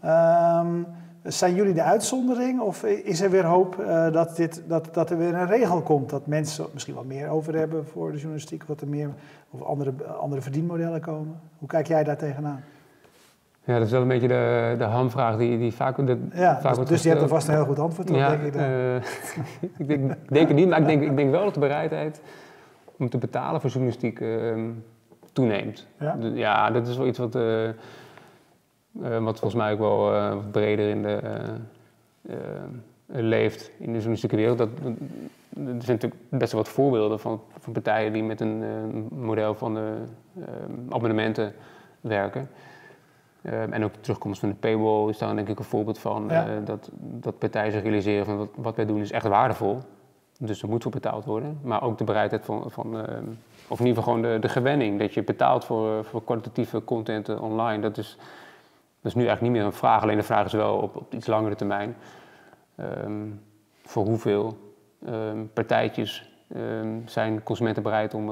Ehm, 0.00 0.82
zijn 1.22 1.54
jullie 1.54 1.74
de 1.74 1.82
uitzondering 1.82 2.60
of 2.60 2.84
is 2.84 3.20
er 3.20 3.30
weer 3.30 3.44
hoop 3.44 3.76
dat, 4.12 4.36
dit, 4.36 4.62
dat, 4.66 4.94
dat 4.94 5.10
er 5.10 5.18
weer 5.18 5.34
een 5.34 5.46
regel 5.46 5.82
komt? 5.82 6.10
Dat 6.10 6.26
mensen 6.26 6.66
misschien 6.72 6.94
wat 6.94 7.04
meer 7.04 7.28
over 7.28 7.54
hebben 7.54 7.86
voor 7.86 8.10
de 8.10 8.16
journalistiek, 8.16 8.64
wat 8.64 8.80
er 8.80 8.88
meer 8.88 9.10
of 9.50 9.62
andere, 9.62 10.04
andere 10.04 10.40
verdienmodellen 10.42 11.00
komen? 11.00 11.40
Hoe 11.58 11.68
kijk 11.68 11.86
jij 11.86 12.04
daar 12.04 12.16
tegenaan? 12.16 12.64
Ja, 13.68 13.74
dat 13.78 13.86
is 13.86 13.90
wel 13.92 14.02
een 14.02 14.08
beetje 14.08 14.28
de, 14.28 14.74
de 14.78 14.84
hamvraag 14.84 15.36
die, 15.36 15.58
die 15.58 15.72
vaak, 15.74 16.06
de, 16.06 16.18
Ja, 16.34 16.52
vaak 16.54 16.62
dus, 16.62 16.74
wordt 16.76 16.88
dus 16.90 17.02
je 17.02 17.08
hebt 17.08 17.20
er 17.22 17.28
vast 17.28 17.48
een 17.48 17.54
heel 17.54 17.64
goed 17.64 17.78
antwoord 17.78 18.10
op, 18.10 18.16
Ja, 18.16 18.28
denk 18.30 18.42
ik 18.42 18.52
dan. 18.52 18.62
eh, 18.62 18.94
ik, 19.78 19.88
denk, 19.88 20.12
denk 20.28 20.48
het 20.48 20.56
niet, 20.56 20.68
maar 20.68 20.80
ik 20.80 20.86
denk, 20.86 21.02
ik 21.02 21.16
denk 21.16 21.30
wel 21.30 21.44
dat 21.44 21.54
de 21.54 21.60
bereidheid 21.60 22.20
om 22.96 23.08
te 23.08 23.18
betalen 23.18 23.60
voor 23.60 23.70
journalistiek 23.70 24.20
ehm, 24.20 24.60
toeneemt. 25.32 25.86
Ja? 26.34 26.70
Dat 26.70 26.86
is 26.88 26.96
wel 26.96 27.06
iets 27.06 27.18
wat, 27.18 27.34
eh, 27.34 27.68
eh, 27.68 27.74
wat 29.00 29.38
volgens 29.38 29.54
mij 29.54 29.72
ook 29.72 29.78
wel 29.78 29.98
wat 30.34 30.50
breder 30.50 30.88
in 30.88 31.02
de, 31.02 31.20
leeft 33.06 33.70
in 33.78 33.86
de 33.86 33.92
journalistieke 33.92 34.36
wereld. 34.36 34.58
Dat, 34.58 34.68
dat- 34.82 34.92
er 35.58 35.64
zijn 35.64 35.98
natuurlijk 35.98 36.22
best 36.28 36.52
wel 36.52 36.62
wat 36.62 36.70
voorbeelden 36.70 37.20
van, 37.20 37.40
van 37.58 37.72
partijen 37.72 38.12
die 38.12 38.22
met 38.22 38.40
een 38.40 38.62
model 39.10 39.54
van 39.54 39.74
de, 39.74 39.92
eh, 40.40 40.44
abonnementen 40.90 41.52
werken. 42.00 42.48
Ehm, 43.50 43.72
en 43.72 43.84
ook 43.84 43.94
de 43.94 44.00
terugkomst 44.00 44.40
van 44.40 44.48
de 44.48 44.54
paywall 44.54 45.08
is 45.08 45.18
daar 45.18 45.34
denk 45.34 45.48
ik 45.48 45.58
een 45.58 45.64
voorbeeld 45.64 45.98
van. 45.98 46.26
Ja. 46.28 46.46
eh, 46.46 46.52
dat, 46.64 46.90
dat 47.00 47.38
partijen 47.38 47.72
zich 47.72 47.82
realiseren 47.82 48.24
van 48.24 48.36
wat, 48.36 48.48
wat 48.56 48.76
wij 48.76 48.86
doen 48.86 49.00
is 49.00 49.12
echt 49.12 49.26
waardevol. 49.26 49.80
Dus 50.38 50.62
er 50.62 50.68
moet 50.68 50.82
voor 50.82 50.92
betaald 50.92 51.24
worden. 51.24 51.58
Maar 51.62 51.82
ook 51.82 51.98
de 51.98 52.04
bereidheid 52.04 52.44
van, 52.44 52.70
van 52.70 53.06
ehm, 53.06 53.24
of 53.68 53.80
in 53.80 53.86
ieder 53.86 54.02
geval 54.02 54.14
gewoon 54.14 54.22
de, 54.32 54.38
de 54.38 54.48
gewenning. 54.48 54.98
Dat 54.98 55.14
je 55.14 55.22
betaalt 55.22 55.64
voor, 55.64 55.98
eh, 55.98 56.04
voor 56.04 56.24
kwalitatieve 56.24 56.84
content 56.84 57.28
eh, 57.28 57.42
online. 57.42 57.82
Dat 57.82 57.98
is, 57.98 58.16
dat 59.00 59.12
is 59.12 59.14
nu 59.14 59.26
eigenlijk 59.26 59.40
niet 59.40 59.52
meer 59.52 59.72
een 59.72 59.78
vraag. 59.78 60.02
Alleen 60.02 60.16
de 60.16 60.22
vraag 60.22 60.46
is 60.46 60.52
wel 60.52 60.76
op, 60.76 60.96
op 60.96 61.14
iets 61.14 61.26
langere 61.26 61.54
termijn. 61.54 61.96
ehm, 62.74 63.26
voor 63.84 64.04
hoeveel 64.04 64.66
partijtjes 65.52 66.30
zijn 67.04 67.42
consumenten 67.42 67.82
bereid 67.82 68.14
om, 68.14 68.30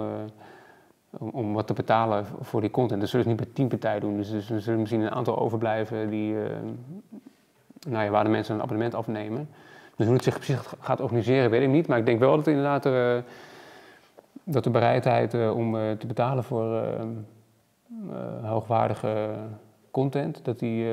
om, 1.19 1.29
om 1.29 1.53
wat 1.53 1.67
te 1.67 1.73
betalen 1.73 2.27
voor 2.41 2.61
die 2.61 2.71
content. 2.71 3.01
Dat 3.01 3.09
zullen 3.11 3.25
ze 3.25 3.31
niet 3.31 3.41
bij 3.41 3.51
tien 3.53 3.69
partijen 3.69 4.01
doen. 4.01 4.17
Dus, 4.17 4.31
dus 4.31 4.51
er 4.51 4.61
zullen 4.61 4.79
misschien 4.81 5.01
een 5.01 5.11
aantal 5.11 5.39
overblijven 5.39 6.11
die, 6.11 6.35
ehm, 6.45 6.67
nou 7.89 8.05
ja, 8.05 8.11
waar 8.11 8.25
de 8.25 8.31
mensen 8.31 8.55
een 8.55 8.63
abonnement 8.63 8.95
afnemen. 8.95 9.49
Dus 9.97 10.07
hoe 10.07 10.15
het 10.15 10.25
zich 10.25 10.35
precies 10.35 10.57
gaat 10.81 11.01
organiseren, 11.01 11.51
weet 11.51 11.63
ik 11.63 11.69
niet. 11.69 11.87
Maar 11.87 11.99
ik 11.99 12.07
denk 12.07 12.19
wel 12.19 12.37
dat 12.37 12.47
inderdaad 12.47 12.85
er, 12.85 13.17
eh, 13.17 13.23
dat 14.45 14.65
de 14.65 14.71
bereidheid 14.71 15.35
eh, 15.35 15.57
om 15.57 15.77
eh, 15.77 15.91
te 15.99 16.07
betalen 16.07 16.45
voor 16.45 16.77
eh, 16.77 17.01
hoogwaardige 18.43 19.29
content, 19.91 20.41
dat 20.45 20.59
die, 20.59 20.87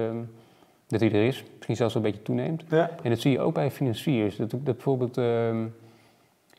dat 0.88 1.00
die 1.00 1.10
er 1.12 1.26
is. 1.26 1.44
Misschien 1.56 1.76
zelfs 1.76 1.96
een 1.96 2.02
beetje 2.02 2.22
toeneemt. 2.22 2.64
Ja. 2.70 2.90
En 3.04 3.10
dat 3.10 3.20
zie 3.20 3.32
je 3.32 3.40
ook 3.40 3.54
bij 3.54 3.72
financiers. 3.72 4.36
Dat, 4.36 4.50
dat 4.52 4.64
bijvoorbeeld, 4.64 5.18
ehm, 5.18 5.66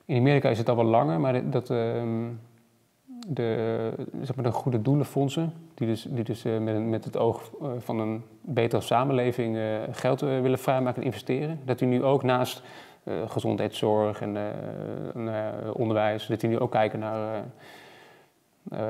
in 0.05 0.18
Amerika 0.18 0.48
is 0.48 0.59
het 0.59 0.68
al 0.68 0.77
wel 0.77 0.85
langer, 0.85 1.20
maar 1.20 1.33
dat- 1.33 1.53
dat 1.53 1.70
ehm, 1.70 2.24
de, 3.26 3.90
zeg 4.22 4.37
maar 4.37 4.44
de 4.44 4.52
goede 4.52 4.82
doelenfondsen, 4.82 5.52
die 5.74 5.87
dus, 5.87 6.06
die 6.10 6.24
dus 6.24 6.44
eh, 6.44 6.58
met, 6.58 6.87
met 6.87 7.04
het 7.04 7.16
oog 7.16 7.50
eh, 7.62 7.68
van 7.78 7.98
een 7.98 8.22
betere 8.40 8.82
samenleving 8.82 9.56
eh, 9.56 9.62
geld 9.90 10.20
willen 10.20 10.58
vrijmaken 10.58 11.00
en 11.02 11.06
investeren, 11.06 11.60
dat 11.64 11.78
die 11.78 11.88
nu 11.88 12.04
ook 12.04 12.22
naast 12.22 12.62
gezondheidszorg 13.26 14.20
en 14.20 14.37
onderwijs, 15.72 16.26
dat 16.26 16.40
die 16.40 16.48
nu 16.48 16.58
ook 16.58 16.70
kijken 16.70 16.98
naar 16.98 17.44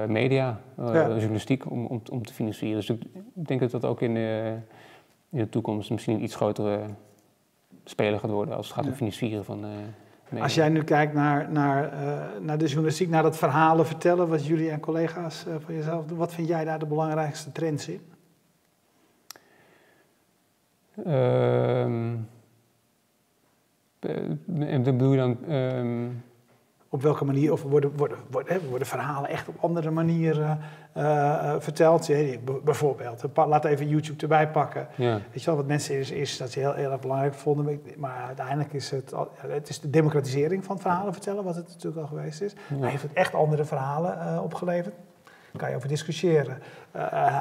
media, 0.08 0.60
Ja. 0.76 1.08
journalistiek, 1.08 1.70
om, 1.70 1.86
om, 1.86 2.02
om 2.10 2.24
te 2.24 2.32
financieren. 2.32 2.76
Dus 2.76 2.90
ik 2.90 3.02
denk 3.34 3.60
dat 3.60 3.70
dat 3.70 3.84
ook 3.84 4.00
in, 4.00 4.16
in 4.16 5.38
de 5.38 5.48
toekomst 5.48 5.90
misschien 5.90 6.14
een 6.14 6.22
iets 6.22 6.34
grotere 6.34 6.80
speler 7.84 8.20
gaat 8.20 8.30
worden 8.30 8.56
als 8.56 8.66
het 8.66 8.76
gaat 8.76 8.86
om 8.86 8.92
financieren 8.92 9.44
van 9.44 9.64
Als 10.42 10.54
jij 10.54 10.68
nu 10.68 10.82
kijkt 10.82 11.14
naar, 11.14 11.52
naar, 11.52 11.92
eh, 11.92 12.40
naar 12.40 12.58
de 12.58 12.66
journalistiek, 12.66 13.08
naar 13.08 13.22
dat 13.22 13.36
verhalen 13.36 13.86
vertellen, 13.86 14.28
wat 14.28 14.46
jullie 14.46 14.70
en 14.70 14.80
collega's 14.80 15.46
eh, 15.46 15.54
van 15.58 15.74
jezelf 15.74 16.06
doen, 16.06 16.18
wat 16.18 16.34
vind 16.34 16.48
jij 16.48 16.64
daar 16.64 16.78
de 16.78 16.86
belangrijkste 16.86 17.52
trends 17.52 17.88
in? 17.88 18.00
En 24.58 24.82
dat 24.82 24.96
bedoel 24.96 25.12
je 25.12 25.18
dan... 25.18 25.44
ehm, 25.48 26.08
Op 26.94 27.02
welke 27.02 27.24
manier, 27.24 27.52
of 27.52 27.62
worden, 27.62 27.92
worden, 27.96 28.18
worden, 28.68 28.86
verhalen 28.86 29.30
echt 29.30 29.48
op 29.48 29.54
andere 29.60 29.90
manieren 29.90 30.60
eh, 30.92 31.52
eh, 31.52 31.60
verteld? 31.60 32.10
Bijvoorbeeld, 32.64 33.24
laat 33.34 33.64
even 33.64 33.88
YouTube 33.88 34.22
erbij 34.22 34.48
pakken. 34.48 34.88
ja. 34.94 35.20
Weet 35.30 35.40
je 35.40 35.46
wel, 35.46 35.56
wat 35.56 35.66
mensen 35.66 35.98
is, 35.98 36.10
is 36.10 36.36
dat 36.36 36.50
ze 36.50 36.58
heel, 36.58 36.72
heel 36.72 36.90
erg 36.90 37.00
belangrijk 37.00 37.34
vonden. 37.34 37.80
maar 37.96 38.24
uiteindelijk 38.26 38.72
is 38.72 38.90
het, 38.90 39.12
het 39.36 39.68
is 39.68 39.80
de 39.80 39.90
democratisering 39.90 40.64
van 40.64 40.80
verhalen 40.80 41.12
vertellen, 41.12 41.44
wat 41.44 41.56
het 41.56 41.68
natuurlijk 41.68 42.02
al 42.02 42.06
geweest 42.06 42.40
is. 42.40 42.54
Maar 42.80 42.90
heeft 42.90 43.02
het 43.02 43.12
echt 43.12 43.34
andere 43.34 43.64
verhalen 43.64 44.20
eh, 44.20 44.42
opgeleverd? 44.42 44.94
Daar 45.24 45.62
kan 45.62 45.70
je 45.70 45.76
over 45.76 45.88
discussiëren. 45.88 46.58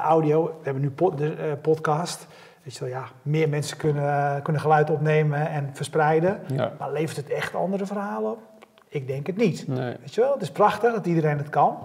Audio, 0.02 0.44
we 0.44 0.52
hebben 0.62 0.82
nu 0.82 0.90
pod, 0.90 1.18
de, 1.18 1.58
podcast. 1.62 2.26
Weet 2.62 2.74
je 2.74 2.80
wel, 2.80 2.88
ja, 2.88 3.04
meer 3.22 3.48
mensen 3.48 3.76
kunnen, 3.76 4.42
kunnen 4.42 4.62
geluid 4.62 4.90
opnemen 4.90 5.48
en 5.48 5.70
verspreiden. 5.72 6.40
ja. 6.46 6.72
Maar 6.78 6.92
levert 6.92 7.16
het 7.16 7.28
echt 7.28 7.54
andere 7.54 7.86
verhalen 7.86 8.30
op? 8.30 8.38
Ik 8.94 9.06
denk 9.06 9.26
het 9.26 9.36
niet. 9.36 9.68
Nee. 9.68 9.96
Weet 10.00 10.14
je 10.14 10.20
wel, 10.20 10.32
het 10.32 10.42
is 10.42 10.50
prachtig 10.50 10.92
dat 10.92 11.06
iedereen 11.06 11.38
het 11.38 11.48
kan. 11.48 11.78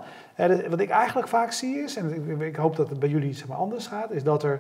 Wat 0.69 0.80
ik 0.80 0.89
eigenlijk 0.89 1.28
vaak 1.28 1.52
zie 1.52 1.78
is, 1.78 1.95
en 1.95 2.41
ik, 2.41 2.56
hoop 2.56 2.76
dat 2.76 2.89
het 2.89 3.00
bij 3.00 3.10
jullie 3.10 3.34
zeg 3.34 3.48
maar, 3.48 3.58
anders 3.58 3.88
gaat, 3.88 4.12
is 4.12 4.24
dat 4.24 4.43
er 4.43 4.60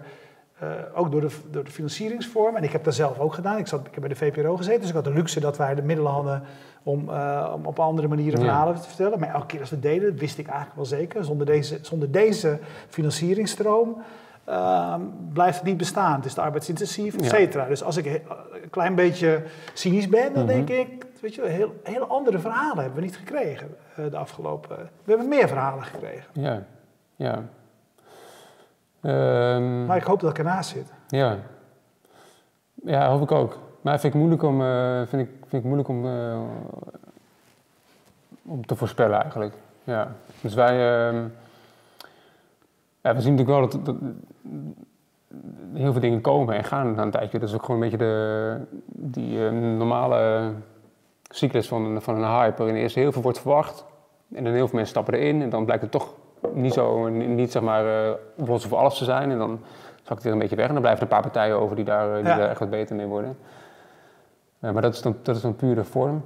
eh, 0.59 0.69
ook 0.95 1.11
door 1.11 1.21
de, 1.21 1.29
door 1.51 1.63
de 1.63 1.71
financieringsvorm, 1.71 2.55
en 2.55 2.63
ik 2.63 2.71
heb 2.71 2.83
dat 2.83 2.95
zelf 2.95 3.19
ook 3.19 3.33
gedaan, 3.33 3.57
ik, 3.57 3.67
zat, 3.67 3.79
ik 3.79 3.91
heb 3.91 3.99
bij 3.99 4.09
de 4.09 4.15
VPRO 4.15 4.55
gezeten, 4.57 4.79
dus 4.79 4.89
ik 4.89 4.95
had 4.95 5.03
de 5.03 5.13
luxe 5.13 5.39
dat 5.39 5.57
wij 5.57 5.75
de 5.75 5.81
middelen 5.81 6.11
hadden 6.11 6.43
om, 6.83 7.09
eh, 7.09 7.51
om 7.55 7.65
op 7.65 7.79
andere 7.79 8.07
manieren 8.07 8.39
Ja. 8.39 8.45
verhalen 8.45 8.75
te 8.81 8.87
vertellen. 8.87 9.19
Maar 9.19 9.33
elke 9.33 9.45
keer 9.45 9.59
als 9.59 9.69
we 9.69 9.79
deden, 9.79 10.15
wist 10.17 10.37
ik 10.37 10.47
eigenlijk 10.47 10.75
wel 10.75 10.85
zeker, 10.85 11.23
zonder 11.25 11.45
deze, 11.45 11.79
zonder 11.81 12.11
deze 12.11 12.59
financieringstroom 12.87 14.01
ehm, 14.49 15.01
blijft 15.33 15.57
het 15.57 15.65
niet 15.67 15.77
bestaan. 15.77 16.15
Het 16.15 16.25
is 16.25 16.33
te 16.33 16.41
arbeidsintensief, 16.41 17.15
et 17.15 17.23
Ja. 17.23 17.29
cetera. 17.29 17.65
Dus 17.65 17.83
als 17.83 17.97
ik 17.97 18.05
een 18.63 18.69
klein 18.69 18.95
beetje 18.95 19.43
cynisch 19.73 20.09
ben, 20.09 20.33
dan 20.33 20.43
Mhm. 20.43 20.51
denk 20.53 20.69
ik, 20.69 21.05
weet 21.21 21.35
je, 21.35 21.41
heel, 21.45 21.73
hele 21.83 22.05
andere 22.05 22.39
verhalen 22.39 22.77
hebben 22.83 22.95
we 22.99 23.05
niet 23.05 23.17
gekregen 23.17 23.75
eh, 23.95 24.05
de 24.11 24.17
afgelopen. 24.17 24.75
We 25.03 25.11
hebben 25.11 25.27
meer 25.27 25.47
verhalen 25.47 25.83
gekregen. 25.83 26.25
Ja, 26.33 26.63
ja. 27.15 27.43
Ehm, 29.01 29.85
Maar 29.85 29.97
ik 29.97 30.03
hoop 30.03 30.19
dat 30.19 30.29
ik 30.29 30.37
ernaast 30.37 30.69
zit. 30.69 30.91
ja. 31.07 31.37
Ja, 32.83 33.09
hoop 33.09 33.21
ik 33.21 33.31
ook. 33.31 33.57
Maar 33.81 33.99
vind 33.99 34.13
ik 34.13 34.19
moeilijk 34.19 34.43
om, 34.43 34.61
eh, 34.61 35.01
vind 35.07 35.21
ik, 35.21 35.29
vind 35.39 35.51
ik 35.51 35.63
moeilijk 35.63 35.87
om, 35.89 36.05
eh, 36.05 36.39
om 38.45 38.65
te 38.65 38.75
voorspellen 38.75 39.21
eigenlijk. 39.21 39.53
Ja. 39.83 40.11
Dus 40.41 40.53
wij, 40.53 41.07
ehm, 41.07 41.23
ja, 43.01 43.15
we 43.15 43.21
zien 43.21 43.35
natuurlijk 43.35 43.59
wel 43.59 43.69
dat, 43.69 43.85
dat 43.85 43.95
heel 45.73 45.91
veel 45.91 46.01
dingen 46.01 46.21
komen 46.21 46.55
en 46.55 46.63
gaan 46.63 46.95
na 46.95 47.01
een 47.01 47.11
tijdje. 47.11 47.39
Dat 47.39 47.49
is 47.49 47.55
ook 47.55 47.63
gewoon 47.63 47.81
een 47.81 47.89
beetje 47.89 48.05
de, 48.05 48.57
die 48.85 49.45
eh, 49.45 49.51
normale 49.51 50.51
cyclus 51.29 51.67
van 51.67 51.85
een, 51.85 52.01
van 52.01 52.15
een 52.15 52.29
hype. 52.29 52.57
Waarin 52.57 52.75
eerst 52.75 52.95
heel 52.95 53.11
veel 53.11 53.21
wordt 53.21 53.39
verwacht 53.39 53.85
en 54.33 54.43
dan 54.43 54.53
heel 54.53 54.67
veel 54.67 54.75
mensen 54.75 54.95
stappen 54.95 55.13
erin. 55.13 55.41
En 55.41 55.49
dan 55.49 55.65
blijkt 55.65 55.81
het 55.83 55.91
toch 55.91 56.13
niet 56.53 56.73
zo, 56.73 57.07
niet 57.09 57.51
zeg 57.51 57.61
maar 57.61 58.05
eh 58.05 58.11
oplossing 58.37 58.71
voor 58.71 58.81
alles 58.81 58.97
te 58.97 59.03
zijn. 59.03 59.31
En 59.31 59.37
dan 59.37 59.59
zakt 59.95 60.09
het 60.09 60.23
weer 60.23 60.33
een 60.33 60.39
beetje 60.39 60.55
weg. 60.55 60.67
En 60.67 60.73
dan 60.73 60.81
blijven 60.81 61.05
er 61.05 61.11
een 61.13 61.21
paar 61.21 61.31
partijen 61.31 61.59
over 61.59 61.75
die 61.75 61.85
daar, 61.85 62.09
eh, 62.09 62.15
die 62.15 62.25
Ja. 62.25 62.37
daar 62.37 62.49
echt 62.49 62.59
wat 62.59 62.69
beter 62.69 62.95
mee 62.95 63.05
worden. 63.07 63.37
Maar 64.59 64.81
dat 64.81 64.93
is, 64.93 65.01
dan, 65.01 65.15
dat 65.21 65.35
is 65.35 65.41
dan 65.41 65.55
puur 65.55 65.75
de 65.75 65.83
vorm. 65.83 66.23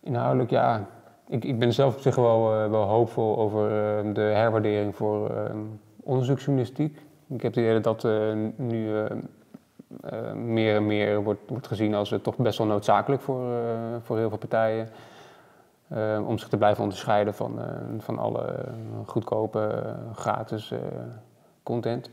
Inhoudelijk, 0.00 0.50
ja, 0.50 0.86
ik, 1.28 1.44
ik 1.44 1.58
ben 1.58 1.72
zelf 1.72 1.94
op 1.94 2.00
zich 2.00 2.14
wel, 2.14 2.48
wel 2.70 2.82
hoopvol 2.82 3.38
over 3.38 3.68
de 4.14 4.20
herwaardering 4.20 4.96
voor 4.96 5.30
eh, 5.30 5.44
onderzoeksjournalistiek. 6.10 6.96
Ik 7.28 7.42
heb 7.42 7.54
het 7.54 7.56
idee 7.56 7.80
dat 7.80 7.84
dat 7.84 8.04
eh, 8.04 8.32
nu 8.56 8.96
eh, 8.96 9.04
eh, 10.00 10.32
meer 10.32 10.76
en 10.76 10.86
meer 10.86 11.22
wordt, 11.22 11.40
wordt 11.48 11.66
gezien 11.66 11.94
als 11.94 12.14
toch 12.22 12.36
best 12.36 12.58
wel 12.58 12.66
noodzakelijk 12.66 13.22
voor, 13.22 13.42
voor 14.02 14.18
heel 14.18 14.28
veel 14.28 14.38
partijen. 14.38 14.88
om 16.26 16.38
zich 16.38 16.48
te 16.48 16.56
blijven 16.56 16.82
onderscheiden 16.82 17.34
van, 17.34 17.60
van 17.98 18.18
alle 18.18 18.64
goedkope, 19.06 19.94
gratis 20.14 20.72
content. 21.62 22.10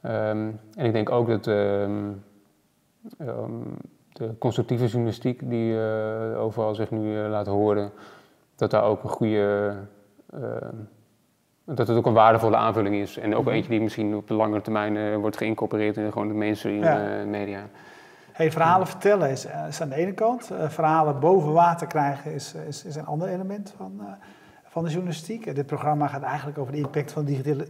Ehm, 0.00 0.50
en 0.74 0.84
ik 0.86 0.92
denk 0.92 1.10
ook 1.10 1.28
dat 1.28 1.46
ehm, 1.46 2.12
ehm, 3.18 3.62
de 4.12 4.38
constructieve 4.38 4.86
journalistiek 4.86 5.50
die 5.50 5.80
eh, 5.80 6.40
overal 6.40 6.74
zich 6.74 6.90
nu 6.90 7.16
laat 7.16 7.46
horen, 7.46 7.92
dat 8.54 8.70
daar 8.70 8.84
ook 8.84 9.02
een 9.02 9.10
goede, 9.10 9.74
dat 11.64 11.88
het 11.88 11.96
ook 11.96 12.06
een 12.06 12.12
waardevolle 12.12 12.56
aanvulling 12.56 12.94
is. 12.94 13.16
En 13.16 13.34
ook 13.36 13.44
Mhm. 13.44 13.54
eentje 13.54 13.70
die 13.70 13.80
misschien 13.80 14.14
op 14.14 14.28
de 14.28 14.34
langere 14.34 14.60
termijn 14.62 14.96
eh, 14.96 15.16
wordt 15.16 15.36
geïncorporeerd 15.36 15.96
in 15.96 16.12
gewoon 16.12 16.28
de 16.28 16.34
mainstream 16.34 16.82
Ja. 16.82 17.18
eh, 17.20 17.26
media. 17.26 17.60
Hey, 18.32 18.52
verhalen 18.52 18.86
vertellen 18.86 19.30
is, 19.30 19.46
is 19.68 19.80
aan 19.80 19.88
de 19.88 19.94
ene 19.94 20.12
kant. 20.12 20.50
Eh, 20.50 20.68
verhalen 20.68 21.20
boven 21.20 21.52
water 21.52 21.86
krijgen 21.86 22.32
is, 22.34 22.54
is, 22.68 22.84
is 22.84 22.96
een 22.96 23.06
ander 23.06 23.28
element 23.28 23.74
van, 23.76 24.00
van 24.64 24.84
de 24.84 24.90
journalistiek. 24.90 25.54
Dit 25.54 25.66
programma 25.66 26.06
gaat 26.06 26.22
eigenlijk 26.22 26.58
over 26.58 26.72
de 26.72 26.78
impact 26.78 27.12
van 27.12 27.24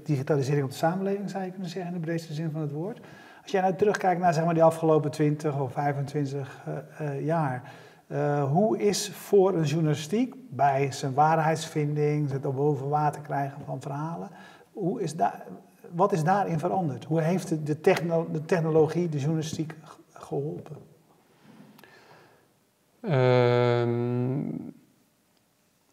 digitalisering 0.05 0.64
op 0.64 0.70
de 0.70 0.76
samenleving, 0.76 1.31
zou 1.31 1.44
je 1.44 1.50
kunnen 1.50 1.68
zeggen, 1.70 1.92
in 1.94 2.00
de 2.00 2.07
breedste 2.07 2.33
zin 2.33 2.50
van 2.53 2.61
het 2.61 2.72
woord. 2.72 3.00
Als 3.42 3.50
jij 3.50 3.61
nou 3.61 3.74
terugkijkt 3.74 4.20
naar 4.20 4.35
zeg 4.35 4.44
maar, 4.44 4.55
die 4.55 4.62
afgelopen 4.62 5.11
20 5.11 5.61
of 5.61 5.72
25 5.72 6.59
eh, 6.98 7.07
eh, 7.09 7.24
jaar. 7.24 7.62
Eh, 8.11 8.51
hoe 8.51 8.79
is 8.79 9.11
voor 9.11 9.55
een 9.55 9.64
journalistiek 9.64 10.35
bij 10.49 10.92
zijn 10.92 11.14
waarheidsvinding, 11.14 12.31
het 12.31 12.46
op 12.46 12.57
boven 12.57 12.88
water 12.88 13.23
krijgen 13.23 13.59
van 13.64 13.81
verhalen, 13.81 14.31
hoe 14.73 15.03
is 15.03 15.16
daar, 15.16 15.46
wat 15.90 16.12
is 16.12 16.25
daarin 16.25 16.59
veranderd? 16.59 17.05
Hoe 17.05 17.20
heeft 17.20 17.66
de, 17.66 17.81
techno- 17.81 18.27
de 18.33 18.44
technologie 18.44 19.09
de 19.09 19.18
journalistiek 19.18 19.75
geholpen? 20.12 20.77
Ehm, 23.01 24.40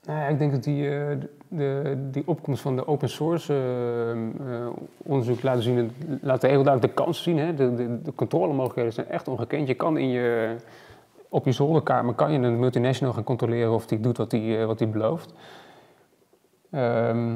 nou 0.04 0.32
ik 0.32 0.40
denk 0.40 0.52
dat 0.52 0.64
die, 0.64 0.90
eh, 0.90 1.18
de, 1.48 1.98
die 2.12 2.28
opkomst 2.28 2.62
van 2.62 2.76
de 2.76 2.88
open 2.88 3.10
source 3.10 3.54
ehm, 3.54 4.50
eh, 4.52 4.68
onderzoek 4.98 5.42
laten 5.44 5.64
zien, 5.64 5.92
laat 6.22 6.42
heel 6.42 6.64
duidelijk 6.64 6.96
de 6.96 7.04
kansen 7.04 7.24
zien. 7.24 7.38
Hè? 7.38 7.54
De, 7.54 7.76
de, 7.76 8.02
de 8.02 8.14
controlemogelijkheden 8.16 8.94
zijn 8.94 9.08
echt 9.08 9.28
ongekend. 9.28 9.68
Je 9.68 9.74
kan 9.74 9.98
in 9.98 10.10
je, 10.10 10.56
op 11.30 11.46
je 11.46 11.52
zolderkamer 11.52 12.13
kan 12.13 12.32
je 12.32 12.40
een 12.40 12.60
multinational 12.60 13.13
gaan 13.13 13.24
controleren 13.24 13.74
of 13.74 13.86
die 13.88 14.00
doet 14.00 14.18
wat 14.18 14.30
die, 14.30 14.58
eh, 14.58 14.66
wat 14.66 14.78
die 14.78 14.88
belooft. 14.88 15.34
Ehm, 16.72 17.36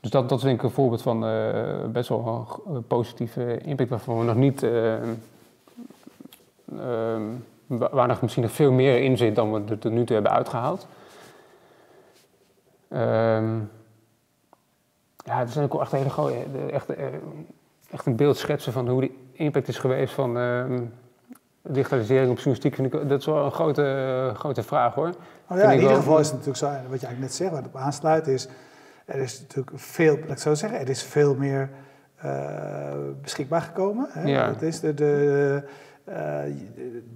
dus 0.00 0.10
dat, 0.10 0.28
dat 0.28 0.38
is 0.38 0.44
ik 0.44 0.62
een 0.62 0.70
voorbeeld 0.70 1.02
van 1.02 1.26
eh, 1.26 1.84
best 1.92 2.08
wel 2.08 2.46
een 2.66 2.86
positieve 2.86 3.58
impact 3.58 3.90
waarvan 3.90 4.18
we 4.18 4.24
nog 4.24 4.36
niet... 4.36 4.60
wa- 7.66 7.90
waar 7.90 8.06
nog 8.08 8.22
misschien 8.22 8.42
nog 8.42 8.52
veel 8.52 8.72
meer 8.72 9.02
in 9.02 9.16
zit 9.16 9.34
dan 9.34 9.52
we 9.52 9.62
er 9.70 9.78
tot 9.78 9.92
nu 9.92 10.04
toe 10.04 10.14
hebben 10.14 10.32
uitgehaald. 10.32 10.86
Ja, 15.24 15.38
het 15.38 15.48
is 15.48 15.58
ook 15.58 15.80
echt, 15.80 15.92
hele 15.92 16.32
echt, 16.70 16.88
eh, 16.88 17.04
echt 17.90 18.06
een 18.06 18.16
beeld 18.16 18.36
schetsen 18.36 18.72
van 18.72 18.88
hoe 18.88 19.00
die 19.00 19.18
impact 19.32 19.68
is 19.68 19.78
geweest 19.78 20.14
van 20.14 20.36
digitalisering 21.68 22.30
op 22.30 22.36
journalistiek. 22.36 22.74
Vind 22.74 22.94
ik, 22.94 23.08
dat 23.08 23.20
is 23.20 23.26
wel 23.26 23.44
een 23.44 23.52
grote, 23.52 24.30
grote 24.34 24.62
vraag 24.62 24.94
hoor. 24.94 25.10
Oh 25.48 25.58
ja, 25.58 25.72
in 25.72 25.80
ieder 25.80 25.96
geval 25.96 26.18
is 26.18 26.26
het 26.26 26.34
natuurlijk 26.36 26.58
zo, 26.58 26.66
wat 26.66 27.00
je 27.00 27.06
eigenlijk 27.06 27.20
net 27.20 27.34
zegt, 27.34 27.50
wat 27.50 27.66
op 27.66 27.76
aansluit 27.76 28.26
is, 28.26 28.48
er 29.04 29.18
is 29.20 29.40
natuurlijk 29.40 29.78
veel, 29.78 30.18
laat 30.20 30.30
ik 30.30 30.38
zo 30.38 30.54
zeggen, 30.54 30.78
er 30.78 30.88
is 30.88 31.02
veel 31.02 31.34
meer 31.34 31.70
eh, 32.16 32.30
beschikbaar 33.22 33.60
gekomen. 33.60 34.06
Hè? 34.10 34.28
Ja. 34.28 34.48
Het 34.48 34.62
is 34.62 34.80
de, 34.80 34.94
de 34.94 35.62
eh, 36.04 36.40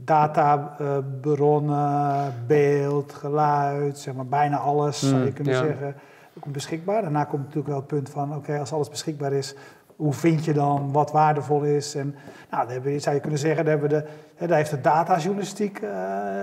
databronnen, 0.05 2.35
beeld, 2.47 3.13
geluid, 3.13 3.99
zeg 3.99 4.15
maar 4.15 4.27
bijna 4.27 4.57
alles 4.57 4.99
zou 4.99 5.21
je 5.21 5.27
Mm, 5.27 5.33
kunnen 5.33 5.53
ja. 5.53 5.59
zeggen, 5.59 5.95
komt 6.41 6.55
beschikbaar. 6.55 7.03
Daarna 7.03 7.25
komt 7.25 7.43
natuurlijk 7.43 7.69
wel 7.69 7.77
het 7.77 7.87
punt 7.87 8.11
van, 8.11 8.37
oké, 8.37 8.59
als 8.59 8.73
alles 8.73 8.89
beschikbaar 8.89 9.33
is, 9.33 9.55
hoe 10.03 10.13
vind 10.13 10.45
je 10.45 10.53
dan 10.53 10.93
wat 10.93 11.11
waardevol 11.13 11.63
is? 11.63 11.95
En 11.95 12.15
nou, 12.51 12.65
daar 12.65 12.73
hebben 12.73 13.01
zou 13.01 13.15
je 13.15 13.21
kunnen 13.21 13.39
zeggen, 13.39 13.65
daar, 13.65 13.79
hebben 13.79 13.99
de, 13.99 14.07
hè, 14.37 14.47
daar 14.47 14.57
heeft 14.57 14.71
de 14.71 14.81
datajournalistiek 14.81 15.79
eh, 15.79 15.89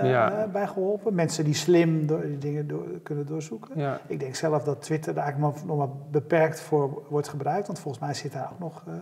Ja. 0.09 0.31
eh, 0.31 0.51
bij 0.51 0.67
geholpen. 0.67 1.15
Mensen 1.15 1.43
die 1.43 1.53
slim 1.53 2.07
door, 2.07 2.21
die 2.21 2.37
dingen 2.37 2.67
door, 2.67 2.83
kunnen 3.03 3.25
doorzoeken. 3.25 3.69
Ja, 3.75 3.99
Ik 4.07 4.19
denk 4.19 4.35
zelf 4.35 4.63
dat 4.63 4.81
Twitter 4.81 5.13
daar 5.13 5.23
eigenlijk 5.23 5.55
nog, 5.65 5.77
maar 5.77 5.87
beperkt 6.11 6.59
voor 6.61 7.01
wordt 7.09 7.27
gebruikt. 7.27 7.67
Want 7.67 7.79
volgens 7.79 8.03
mij 8.03 8.13
zit 8.13 8.31
daar 8.33 8.49
ook 8.51 8.59
nog, 8.59 8.83
eh, 8.87 8.93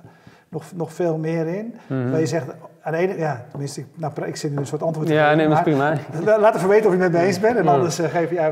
nog, 0.50 0.64
nog 0.76 0.94
veel 0.94 1.18
meer 1.18 1.48
in. 1.48 1.76
Mhm. 1.88 2.10
Maar 2.10 2.20
je 2.20 2.26
zegt, 2.26 2.46
aan 2.82 2.92
de 2.92 2.98
ene, 2.98 3.18
ja, 3.18 3.46
tenminste, 3.50 3.80
ik, 3.80 3.88
nou, 3.96 4.14
ik 4.26 4.36
zit 4.36 4.52
nu 4.52 4.58
een 4.58 4.66
soort 4.68 4.84
antwoord 4.84 5.08
ja 5.10 5.24
geven, 5.24 5.38
nee, 5.38 5.48
dat 5.48 5.68
is 5.68 5.74
maar- 5.76 5.98
prima. 6.10 6.26
La- 6.32 6.40
Laat 6.40 6.56
even 6.56 6.70
weten 6.70 6.86
of 6.90 6.96
je 6.96 7.02
het 7.02 7.12
met 7.12 7.22
me 7.22 7.28
eens 7.28 7.40
bent 7.40 7.58
en 7.58 7.68
anders 7.68 8.00
uh, 8.00 8.08
geef 8.08 8.30
je... 8.30 8.36
Ja, 8.36 8.52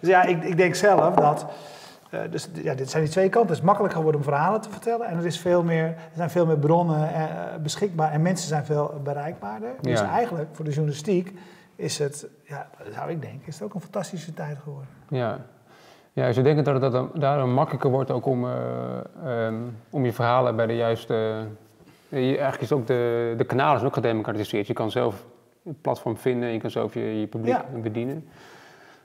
dus 0.00 0.08
ja, 0.08 0.22
ik, 0.24 0.44
ik 0.44 0.56
denk 0.56 0.74
zelf 0.74 1.14
dat... 1.14 1.46
eh, 2.12 2.20
dus 2.30 2.48
ja, 2.62 2.74
dit 2.74 2.90
zijn 2.90 3.02
die 3.02 3.12
twee 3.12 3.28
kanten. 3.28 3.50
Het 3.50 3.58
is 3.58 3.64
makkelijker 3.64 3.98
geworden 3.98 4.20
om 4.20 4.26
verhalen 4.26 4.60
te 4.60 4.70
vertellen. 4.70 5.06
En 5.06 5.18
er, 5.18 5.26
is 5.26 5.38
veel 5.40 5.62
meer, 5.62 5.84
er 5.84 5.96
zijn 6.14 6.30
veel 6.30 6.46
meer 6.46 6.58
bronnen 6.58 7.14
eh, 7.14 7.24
beschikbaar. 7.62 8.12
En 8.12 8.22
mensen 8.22 8.48
zijn 8.48 8.64
veel 8.64 9.00
bereikbaarder. 9.04 9.70
Dus 9.80 10.00
eigenlijk 10.00 10.48
voor 10.52 10.64
de 10.64 10.70
journalistiek 10.70 11.32
is 11.76 11.98
het... 11.98 12.26
Ja, 12.44 12.66
zou 12.94 13.10
ik 13.10 13.20
denken, 13.22 13.40
is 13.46 13.54
het 13.54 13.62
ook 13.64 13.74
een 13.74 13.80
fantastische 13.80 14.34
tijd 14.34 14.58
geworden. 14.62 14.88
Ja. 15.08 15.38
Ja, 16.14 16.26
dus 16.26 16.36
ik 16.36 16.44
denk 16.44 16.64
dat 16.64 16.82
het 16.92 17.20
daardoor 17.20 17.48
makkelijker 17.48 17.90
wordt 17.90 18.10
ook 18.10 18.26
om, 18.26 18.44
eh, 18.44 18.56
ehm, 19.46 19.54
om 19.90 20.04
je 20.04 20.12
verhalen 20.12 20.56
bij 20.56 20.66
de 20.66 20.76
juiste... 20.76 21.14
je- 22.08 22.18
eigenlijk 22.18 22.60
is 22.62 22.72
ook 22.72 22.86
de, 22.86 23.34
de 23.36 23.44
kanalen 23.44 23.84
ook 23.84 23.94
gedemocratiseerd. 23.94 24.66
Je 24.66 24.72
kan 24.72 24.90
zelf 24.90 25.24
een 25.64 25.78
platform 25.80 26.16
vinden, 26.16 26.48
je 26.48 26.58
kan 26.60 26.70
zelf 26.70 26.94
je, 26.94 27.20
je 27.20 27.26
publiek 27.26 27.54
Ja. 27.54 27.64
bedienen. 27.82 28.28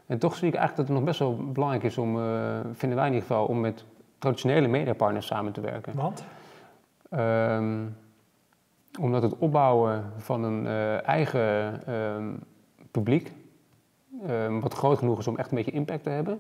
En 0.08 0.20
toch 0.20 0.36
zie 0.36 0.48
ik 0.48 0.56
eigenlijk 0.56 0.88
dat 0.88 0.88
het 0.88 0.96
nog 0.96 1.06
best 1.06 1.20
wel 1.20 1.52
belangrijk 1.52 1.84
is 1.84 1.98
om, 1.98 2.20
eh, 2.20 2.60
vinden 2.74 2.98
wij 2.98 3.08
in 3.08 3.13
ieder 3.13 3.28
geval, 3.28 3.46
om 3.46 3.60
met 3.60 3.86
traditionele 4.17 4.67
mediapartners 4.67 5.26
samen 5.26 5.52
te 5.52 5.62
werken. 5.62 5.96
Want? 5.96 6.26
Ehm, 7.10 7.86
omdat 9.00 9.22
het 9.22 9.38
opbouwen 9.38 10.04
van 10.17 10.43
een 10.43 10.67
eh, 10.67 11.08
eigen 11.08 11.82
ehm, 11.88 12.34
publiek, 12.91 13.32
ehm, 14.28 14.60
wat 14.60 14.74
groot 14.74 14.98
genoeg 14.98 15.20
is 15.20 15.28
om 15.28 15.38
echt 15.38 15.50
een 15.52 15.58
beetje 15.58 15.72
impact 15.72 16.04
te 16.04 16.10
hebben, 16.10 16.39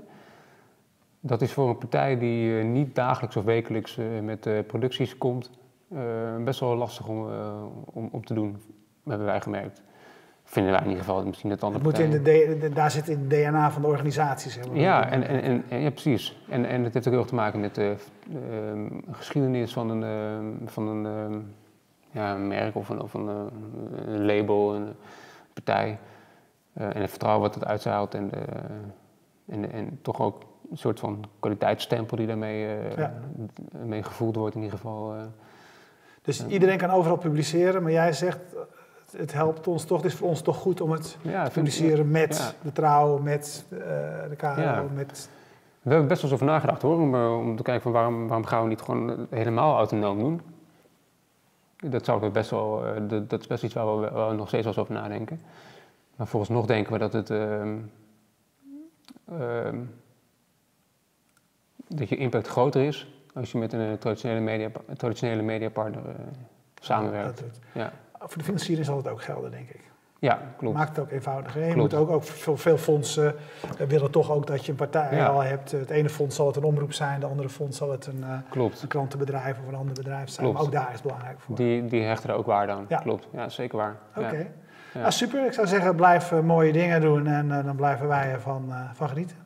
dat 1.19 1.41
is 1.41 1.53
voor 1.53 1.69
een 1.69 1.77
partij 1.77 2.17
die 2.17 2.59
eh, 2.59 2.65
niet 2.65 2.95
dagelijks 2.95 3.35
of 3.35 3.43
wekelijks 3.43 3.99
met 4.21 4.67
producties 4.67 5.17
komt, 5.17 5.51
best 6.43 6.59
wel 6.59 6.75
lastig 6.75 7.07
om, 7.07 7.27
om, 7.85 8.09
om 8.11 8.25
te 8.25 8.33
doen, 8.33 8.61
hebben 9.03 9.25
wij 9.25 9.41
gemerkt. 9.41 9.81
Vinden 10.49 10.71
wij 10.71 10.81
in 10.81 10.87
ieder 10.89 11.03
geval, 11.03 11.25
misschien 11.25 11.49
dat 11.49 11.63
andere 11.63 11.83
moet 11.83 11.99
in 11.99 12.09
partijen. 12.09 12.59
de, 12.59 12.69
daar 12.69 12.91
zit 12.91 13.07
in 13.09 13.19
het 13.19 13.29
DNA 13.29 13.71
van 13.71 13.81
de 13.81 13.87
organisatie, 13.87 14.51
zeg 14.51 14.67
maar. 14.67 14.77
Ja, 14.77 15.09
en, 15.09 15.27
en, 15.27 15.41
en, 15.41 15.63
en- 15.69 15.79
ja, 15.81 15.89
precies. 15.89 16.37
En, 16.49 16.65
en 16.65 16.83
het 16.83 16.93
heeft 16.93 17.05
ook 17.05 17.11
heel 17.11 17.21
erg 17.21 17.29
te 17.29 17.35
maken 17.35 17.59
met 17.59 17.75
de 17.75 17.95
ehm, 18.51 18.87
geschiedenis 19.11 19.73
van 19.73 19.89
een, 19.89 20.03
ehm, 20.03 20.67
van 20.69 20.87
een, 20.87 21.05
ehm, 21.05 21.39
ja, 22.11 22.35
een 22.35 22.47
merk 22.47 22.75
of 22.75 22.89
een, 22.89 23.01
of 23.01 23.13
een, 23.13 23.27
eh, 23.29 23.35
een 24.13 24.25
label, 24.25 24.75
een 24.75 24.87
partij. 25.53 25.99
Eh, 26.73 26.95
en 26.95 27.01
het 27.01 27.09
vertrouwen 27.09 27.43
wat 27.43 27.55
het 27.55 27.65
uitzaalt 27.65 28.13
en, 28.13 28.29
de, 28.29 28.37
en, 29.45 29.71
en 29.71 29.99
toch 30.01 30.21
ook 30.21 30.41
een 30.71 30.77
soort 30.77 30.99
van 30.99 31.23
kwaliteitsstempel 31.39 32.17
die 32.17 32.27
daarmee 32.27 32.67
eh, 32.67 32.97
Ja. 32.97 33.13
mee 33.85 34.03
gevoeld 34.03 34.35
wordt 34.35 34.55
in 34.55 34.61
ieder 34.61 34.77
geval. 34.77 35.13
eh. 35.13 35.21
Dus 36.21 36.45
iedereen 36.47 36.77
kan 36.77 36.89
overal 36.89 37.17
publiceren, 37.17 37.83
maar 37.83 37.91
jij 37.91 38.13
zegt, 38.13 38.39
eh, 38.53 38.59
het, 39.11 39.33
helpt 39.33 39.67
ons 39.67 39.85
toch, 39.85 40.01
het 40.01 40.11
is 40.11 40.17
voor 40.17 40.27
ons 40.27 40.41
toch 40.41 40.57
goed 40.57 40.81
om 40.81 40.91
het 40.91 41.17
ja, 41.21 41.45
te 41.45 41.51
publiceren 41.51 42.11
met 42.11 42.37
ja. 42.37 42.51
de 42.61 42.71
trouw, 42.71 43.17
met 43.17 43.65
eh, 43.69 43.77
de 44.29 44.35
KRO, 44.37 44.61
Ja. 44.61 44.85
met... 44.93 45.29
We 45.81 45.89
hebben 45.89 46.07
best 46.07 46.21
wel 46.21 46.31
eens 46.31 46.41
over 46.41 46.53
nagedacht 46.53 46.81
hoor, 46.81 46.99
om, 46.99 47.15
eh, 47.15 47.37
om 47.37 47.55
te 47.55 47.63
kijken 47.63 47.83
van 47.83 47.91
waarom, 47.91 48.27
waarom 48.27 48.45
gaan 48.45 48.63
we 48.63 48.69
niet 48.69 48.81
gewoon 48.81 49.09
eh, 49.09 49.17
helemaal 49.29 49.77
autonoom 49.77 50.19
doen. 50.19 50.41
Dat, 51.91 52.19
we 52.19 52.29
best 52.29 52.49
wel, 52.49 52.83
dat, 53.07 53.29
dat 53.29 53.39
is 53.39 53.47
best 53.47 53.63
iets 53.63 53.73
waar 53.73 53.99
we, 53.99 54.09
waar 54.09 54.29
we 54.29 54.35
nog 54.35 54.47
steeds 54.47 54.63
wel 54.63 54.73
eens 54.73 54.81
over 54.81 54.93
nadenken. 54.93 55.39
Maar 56.15 56.27
volgens 56.27 56.51
nog 56.51 56.65
denken 56.65 56.93
we 56.93 56.99
dat 56.99 57.13
het, 57.13 57.29
ehm, 57.29 57.75
ehm, 59.29 59.79
dat 61.87 62.09
je 62.09 62.15
impact 62.15 62.47
groter 62.47 62.81
is 62.81 63.07
als 63.33 63.51
je 63.51 63.57
met 63.57 63.73
een 63.73 63.97
traditionele, 63.97 64.39
media, 64.39 64.69
traditionele 64.97 65.41
mediapartner 65.41 66.03
samenwerkt. 66.81 67.43
Ja. 67.73 67.93
Voor 68.19 68.37
de 68.37 68.43
financiering 68.43 68.85
zal 68.85 68.97
het 68.97 69.07
ook 69.07 69.21
gelden, 69.21 69.51
denk 69.51 69.69
ik. 69.69 69.81
ja, 70.19 70.39
klopt. 70.57 70.75
Maakt 70.77 70.89
het 70.95 70.99
ook 70.99 71.11
eenvoudiger. 71.11 71.65
Je 71.65 71.73
Klopt. 71.73 71.91
moet 71.91 72.01
ook, 72.01 72.09
ook 72.09 72.23
veel, 72.23 72.57
veel 72.57 72.77
fondsen 72.77 73.35
eh, 73.79 73.87
willen 73.87 74.11
toch 74.11 74.31
ook 74.31 74.47
dat 74.47 74.65
je 74.65 74.71
een 74.71 74.77
partij 74.77 75.15
Ja. 75.15 75.27
al 75.27 75.39
hebt. 75.43 75.71
Het 75.71 75.89
ene 75.89 76.09
fonds 76.09 76.35
zal 76.35 76.47
het 76.47 76.55
een 76.55 76.63
omroep 76.63 76.93
zijn, 76.93 77.19
de 77.19 77.25
andere 77.25 77.49
fonds 77.49 77.77
zal 77.77 77.91
het 77.91 78.05
een, 78.05 78.23
eh, 78.23 78.29
Klopt. 78.49 78.81
een 78.81 78.87
krantenbedrijf 78.87 79.57
of 79.59 79.67
een 79.67 79.75
ander 79.75 79.93
bedrijf 79.93 80.29
zijn. 80.29 80.39
Klopt. 80.45 80.53
Maar 80.53 80.65
ook 80.65 80.71
daar 80.71 80.87
is 80.87 80.93
het 80.93 81.01
belangrijk 81.03 81.39
voor. 81.39 81.55
Die, 81.55 81.85
die 81.85 82.03
hechten 82.03 82.29
er 82.29 82.35
ook 82.35 82.45
waarde 82.45 82.71
aan. 82.71 82.85
Ja. 82.89 82.97
Klopt. 82.97 83.27
Ja, 83.31 83.49
zeker 83.49 83.77
waar. 83.77 83.95
Oké. 84.15 84.35
Ja. 84.35 84.45
Ja. 84.93 84.99
Nou, 84.99 85.11
super. 85.11 85.45
Ik 85.45 85.53
zou 85.53 85.67
zeggen, 85.67 85.95
blijf 85.95 86.31
eh, 86.31 86.39
mooie 86.39 86.71
dingen 86.71 87.01
doen 87.01 87.27
en 87.27 87.47
dan 87.47 87.75
blijven 87.75 88.07
wij 88.07 88.31
ervan 88.31 88.73
van 88.93 89.09
genieten. 89.09 89.37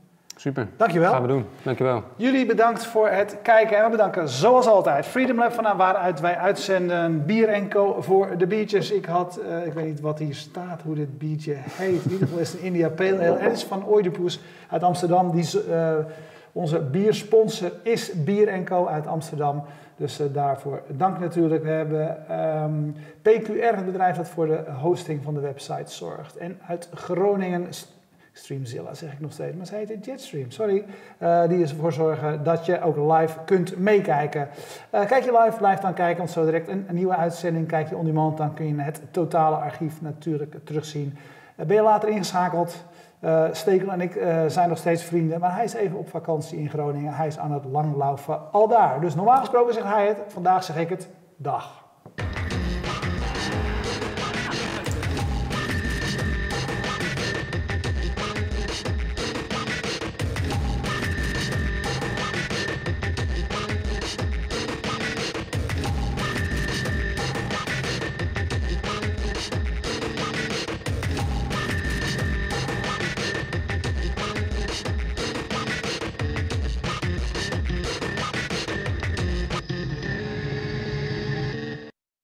Super. 0.41 0.67
Dankjewel. 0.77 1.11
Gaan 1.11 1.21
we 1.21 1.27
doen. 1.27 1.45
Dankjewel. 1.63 2.03
Jullie 2.15 2.45
bedankt 2.45 2.85
voor 2.85 3.07
het 3.07 3.37
kijken 3.41 3.77
en 3.77 3.83
we 3.83 3.89
bedanken 3.89 4.29
zoals 4.29 4.67
altijd 4.67 5.05
Freedom 5.05 5.37
Lab 5.37 5.53
van 5.53 5.77
waaruit 5.77 6.19
wij 6.19 6.37
uitzenden 6.37 7.25
Bier 7.25 7.47
en 7.49 7.69
Co 7.69 8.01
voor 8.01 8.37
de 8.37 8.47
biertjes. 8.47 8.91
Ik 8.91 9.05
had, 9.05 9.39
uh, 9.47 9.65
ik 9.65 9.73
weet 9.73 9.85
niet 9.85 9.99
wat 9.99 10.19
hier 10.19 10.35
staat, 10.35 10.81
hoe 10.81 10.95
dit 10.95 11.17
biertje 11.17 11.53
heet. 11.55 12.03
In 12.05 12.11
ieder 12.11 12.27
geval 12.27 12.39
is 12.39 12.51
het 12.51 12.59
een 12.59 12.65
India 12.65 12.89
Pale 12.89 13.17
Ale. 13.17 13.37
Het 13.39 13.53
is 13.53 13.63
van 13.63 13.87
Oedipus 13.89 14.41
uit 14.69 14.83
Amsterdam. 14.83 15.31
Die, 15.31 15.67
uh, 15.69 15.95
onze 16.51 16.79
biersponsor 16.79 17.71
is 17.83 18.23
Bier 18.23 18.63
Co 18.63 18.87
uit 18.87 19.07
Amsterdam. 19.07 19.63
Dus 19.95 20.21
uh, 20.21 20.27
daarvoor 20.33 20.81
dank 20.87 21.19
natuurlijk. 21.19 21.63
We 21.63 21.69
hebben 21.69 22.09
um, 22.09 22.95
ehm, 23.21 23.41
PQR, 23.41 23.75
het 23.75 23.85
bedrijf 23.85 24.15
dat 24.15 24.27
voor 24.27 24.47
de 24.47 24.63
hosting 24.81 25.23
van 25.23 25.33
de 25.33 25.39
website 25.39 25.91
zorgt. 25.91 26.37
En 26.37 26.59
uit 26.67 26.89
Groningen 26.93 27.67
Streamzilla 28.33 28.93
zeg 28.93 29.13
ik 29.13 29.19
nog 29.19 29.31
steeds, 29.31 29.57
maar 29.57 29.65
zij 29.65 29.85
heet 29.87 30.05
Jetstream, 30.05 30.51
sorry. 30.51 30.85
Uh, 31.19 31.47
die 31.47 31.61
is 31.61 31.71
ervoor 31.71 31.93
zorgen 31.93 32.43
dat 32.43 32.65
je 32.65 32.81
ook 32.81 32.97
live 32.97 33.37
kunt 33.45 33.77
meekijken. 33.77 34.49
Uh, 34.93 35.05
kijk 35.05 35.23
je 35.23 35.39
live, 35.43 35.57
blijf 35.57 35.79
dan 35.79 35.93
kijken, 35.93 36.17
want 36.17 36.31
zo 36.31 36.45
direct 36.45 36.67
een, 36.67 36.87
nieuwe 36.91 37.15
uitzending, 37.15 37.67
kijk 37.67 37.89
je 37.89 37.95
on 37.95 38.05
demand, 38.05 38.37
dan 38.37 38.53
kun 38.53 38.67
je 38.67 38.81
het 38.81 39.01
totale 39.11 39.55
archief 39.55 40.01
natuurlijk 40.01 40.55
terugzien. 40.63 41.17
Uh, 41.57 41.65
ben 41.65 41.75
je 41.75 41.81
later 41.81 42.09
ingeschakeld? 42.09 42.83
Stekel 43.51 43.91
en 43.91 44.01
ik 44.01 44.19
zijn 44.47 44.69
nog 44.69 44.77
steeds 44.77 45.03
vrienden, 45.03 45.39
maar 45.39 45.55
hij 45.55 45.63
is 45.63 45.73
even 45.73 45.97
op 45.97 46.09
vakantie 46.09 46.59
in 46.59 46.69
Groningen. 46.69 47.13
Hij 47.13 47.27
is 47.27 47.37
aan 47.37 47.51
het 47.51 47.65
langlaufen 47.65 48.51
al 48.51 48.67
daar. 48.67 49.01
Dus 49.01 49.15
normaal 49.15 49.39
gesproken 49.39 49.73
zegt 49.73 49.85
hij 49.85 50.07
het, 50.07 50.17
vandaag 50.27 50.63
zeg 50.63 50.77
ik 50.77 50.89
het. 50.89 51.09
Dag. 51.35 51.80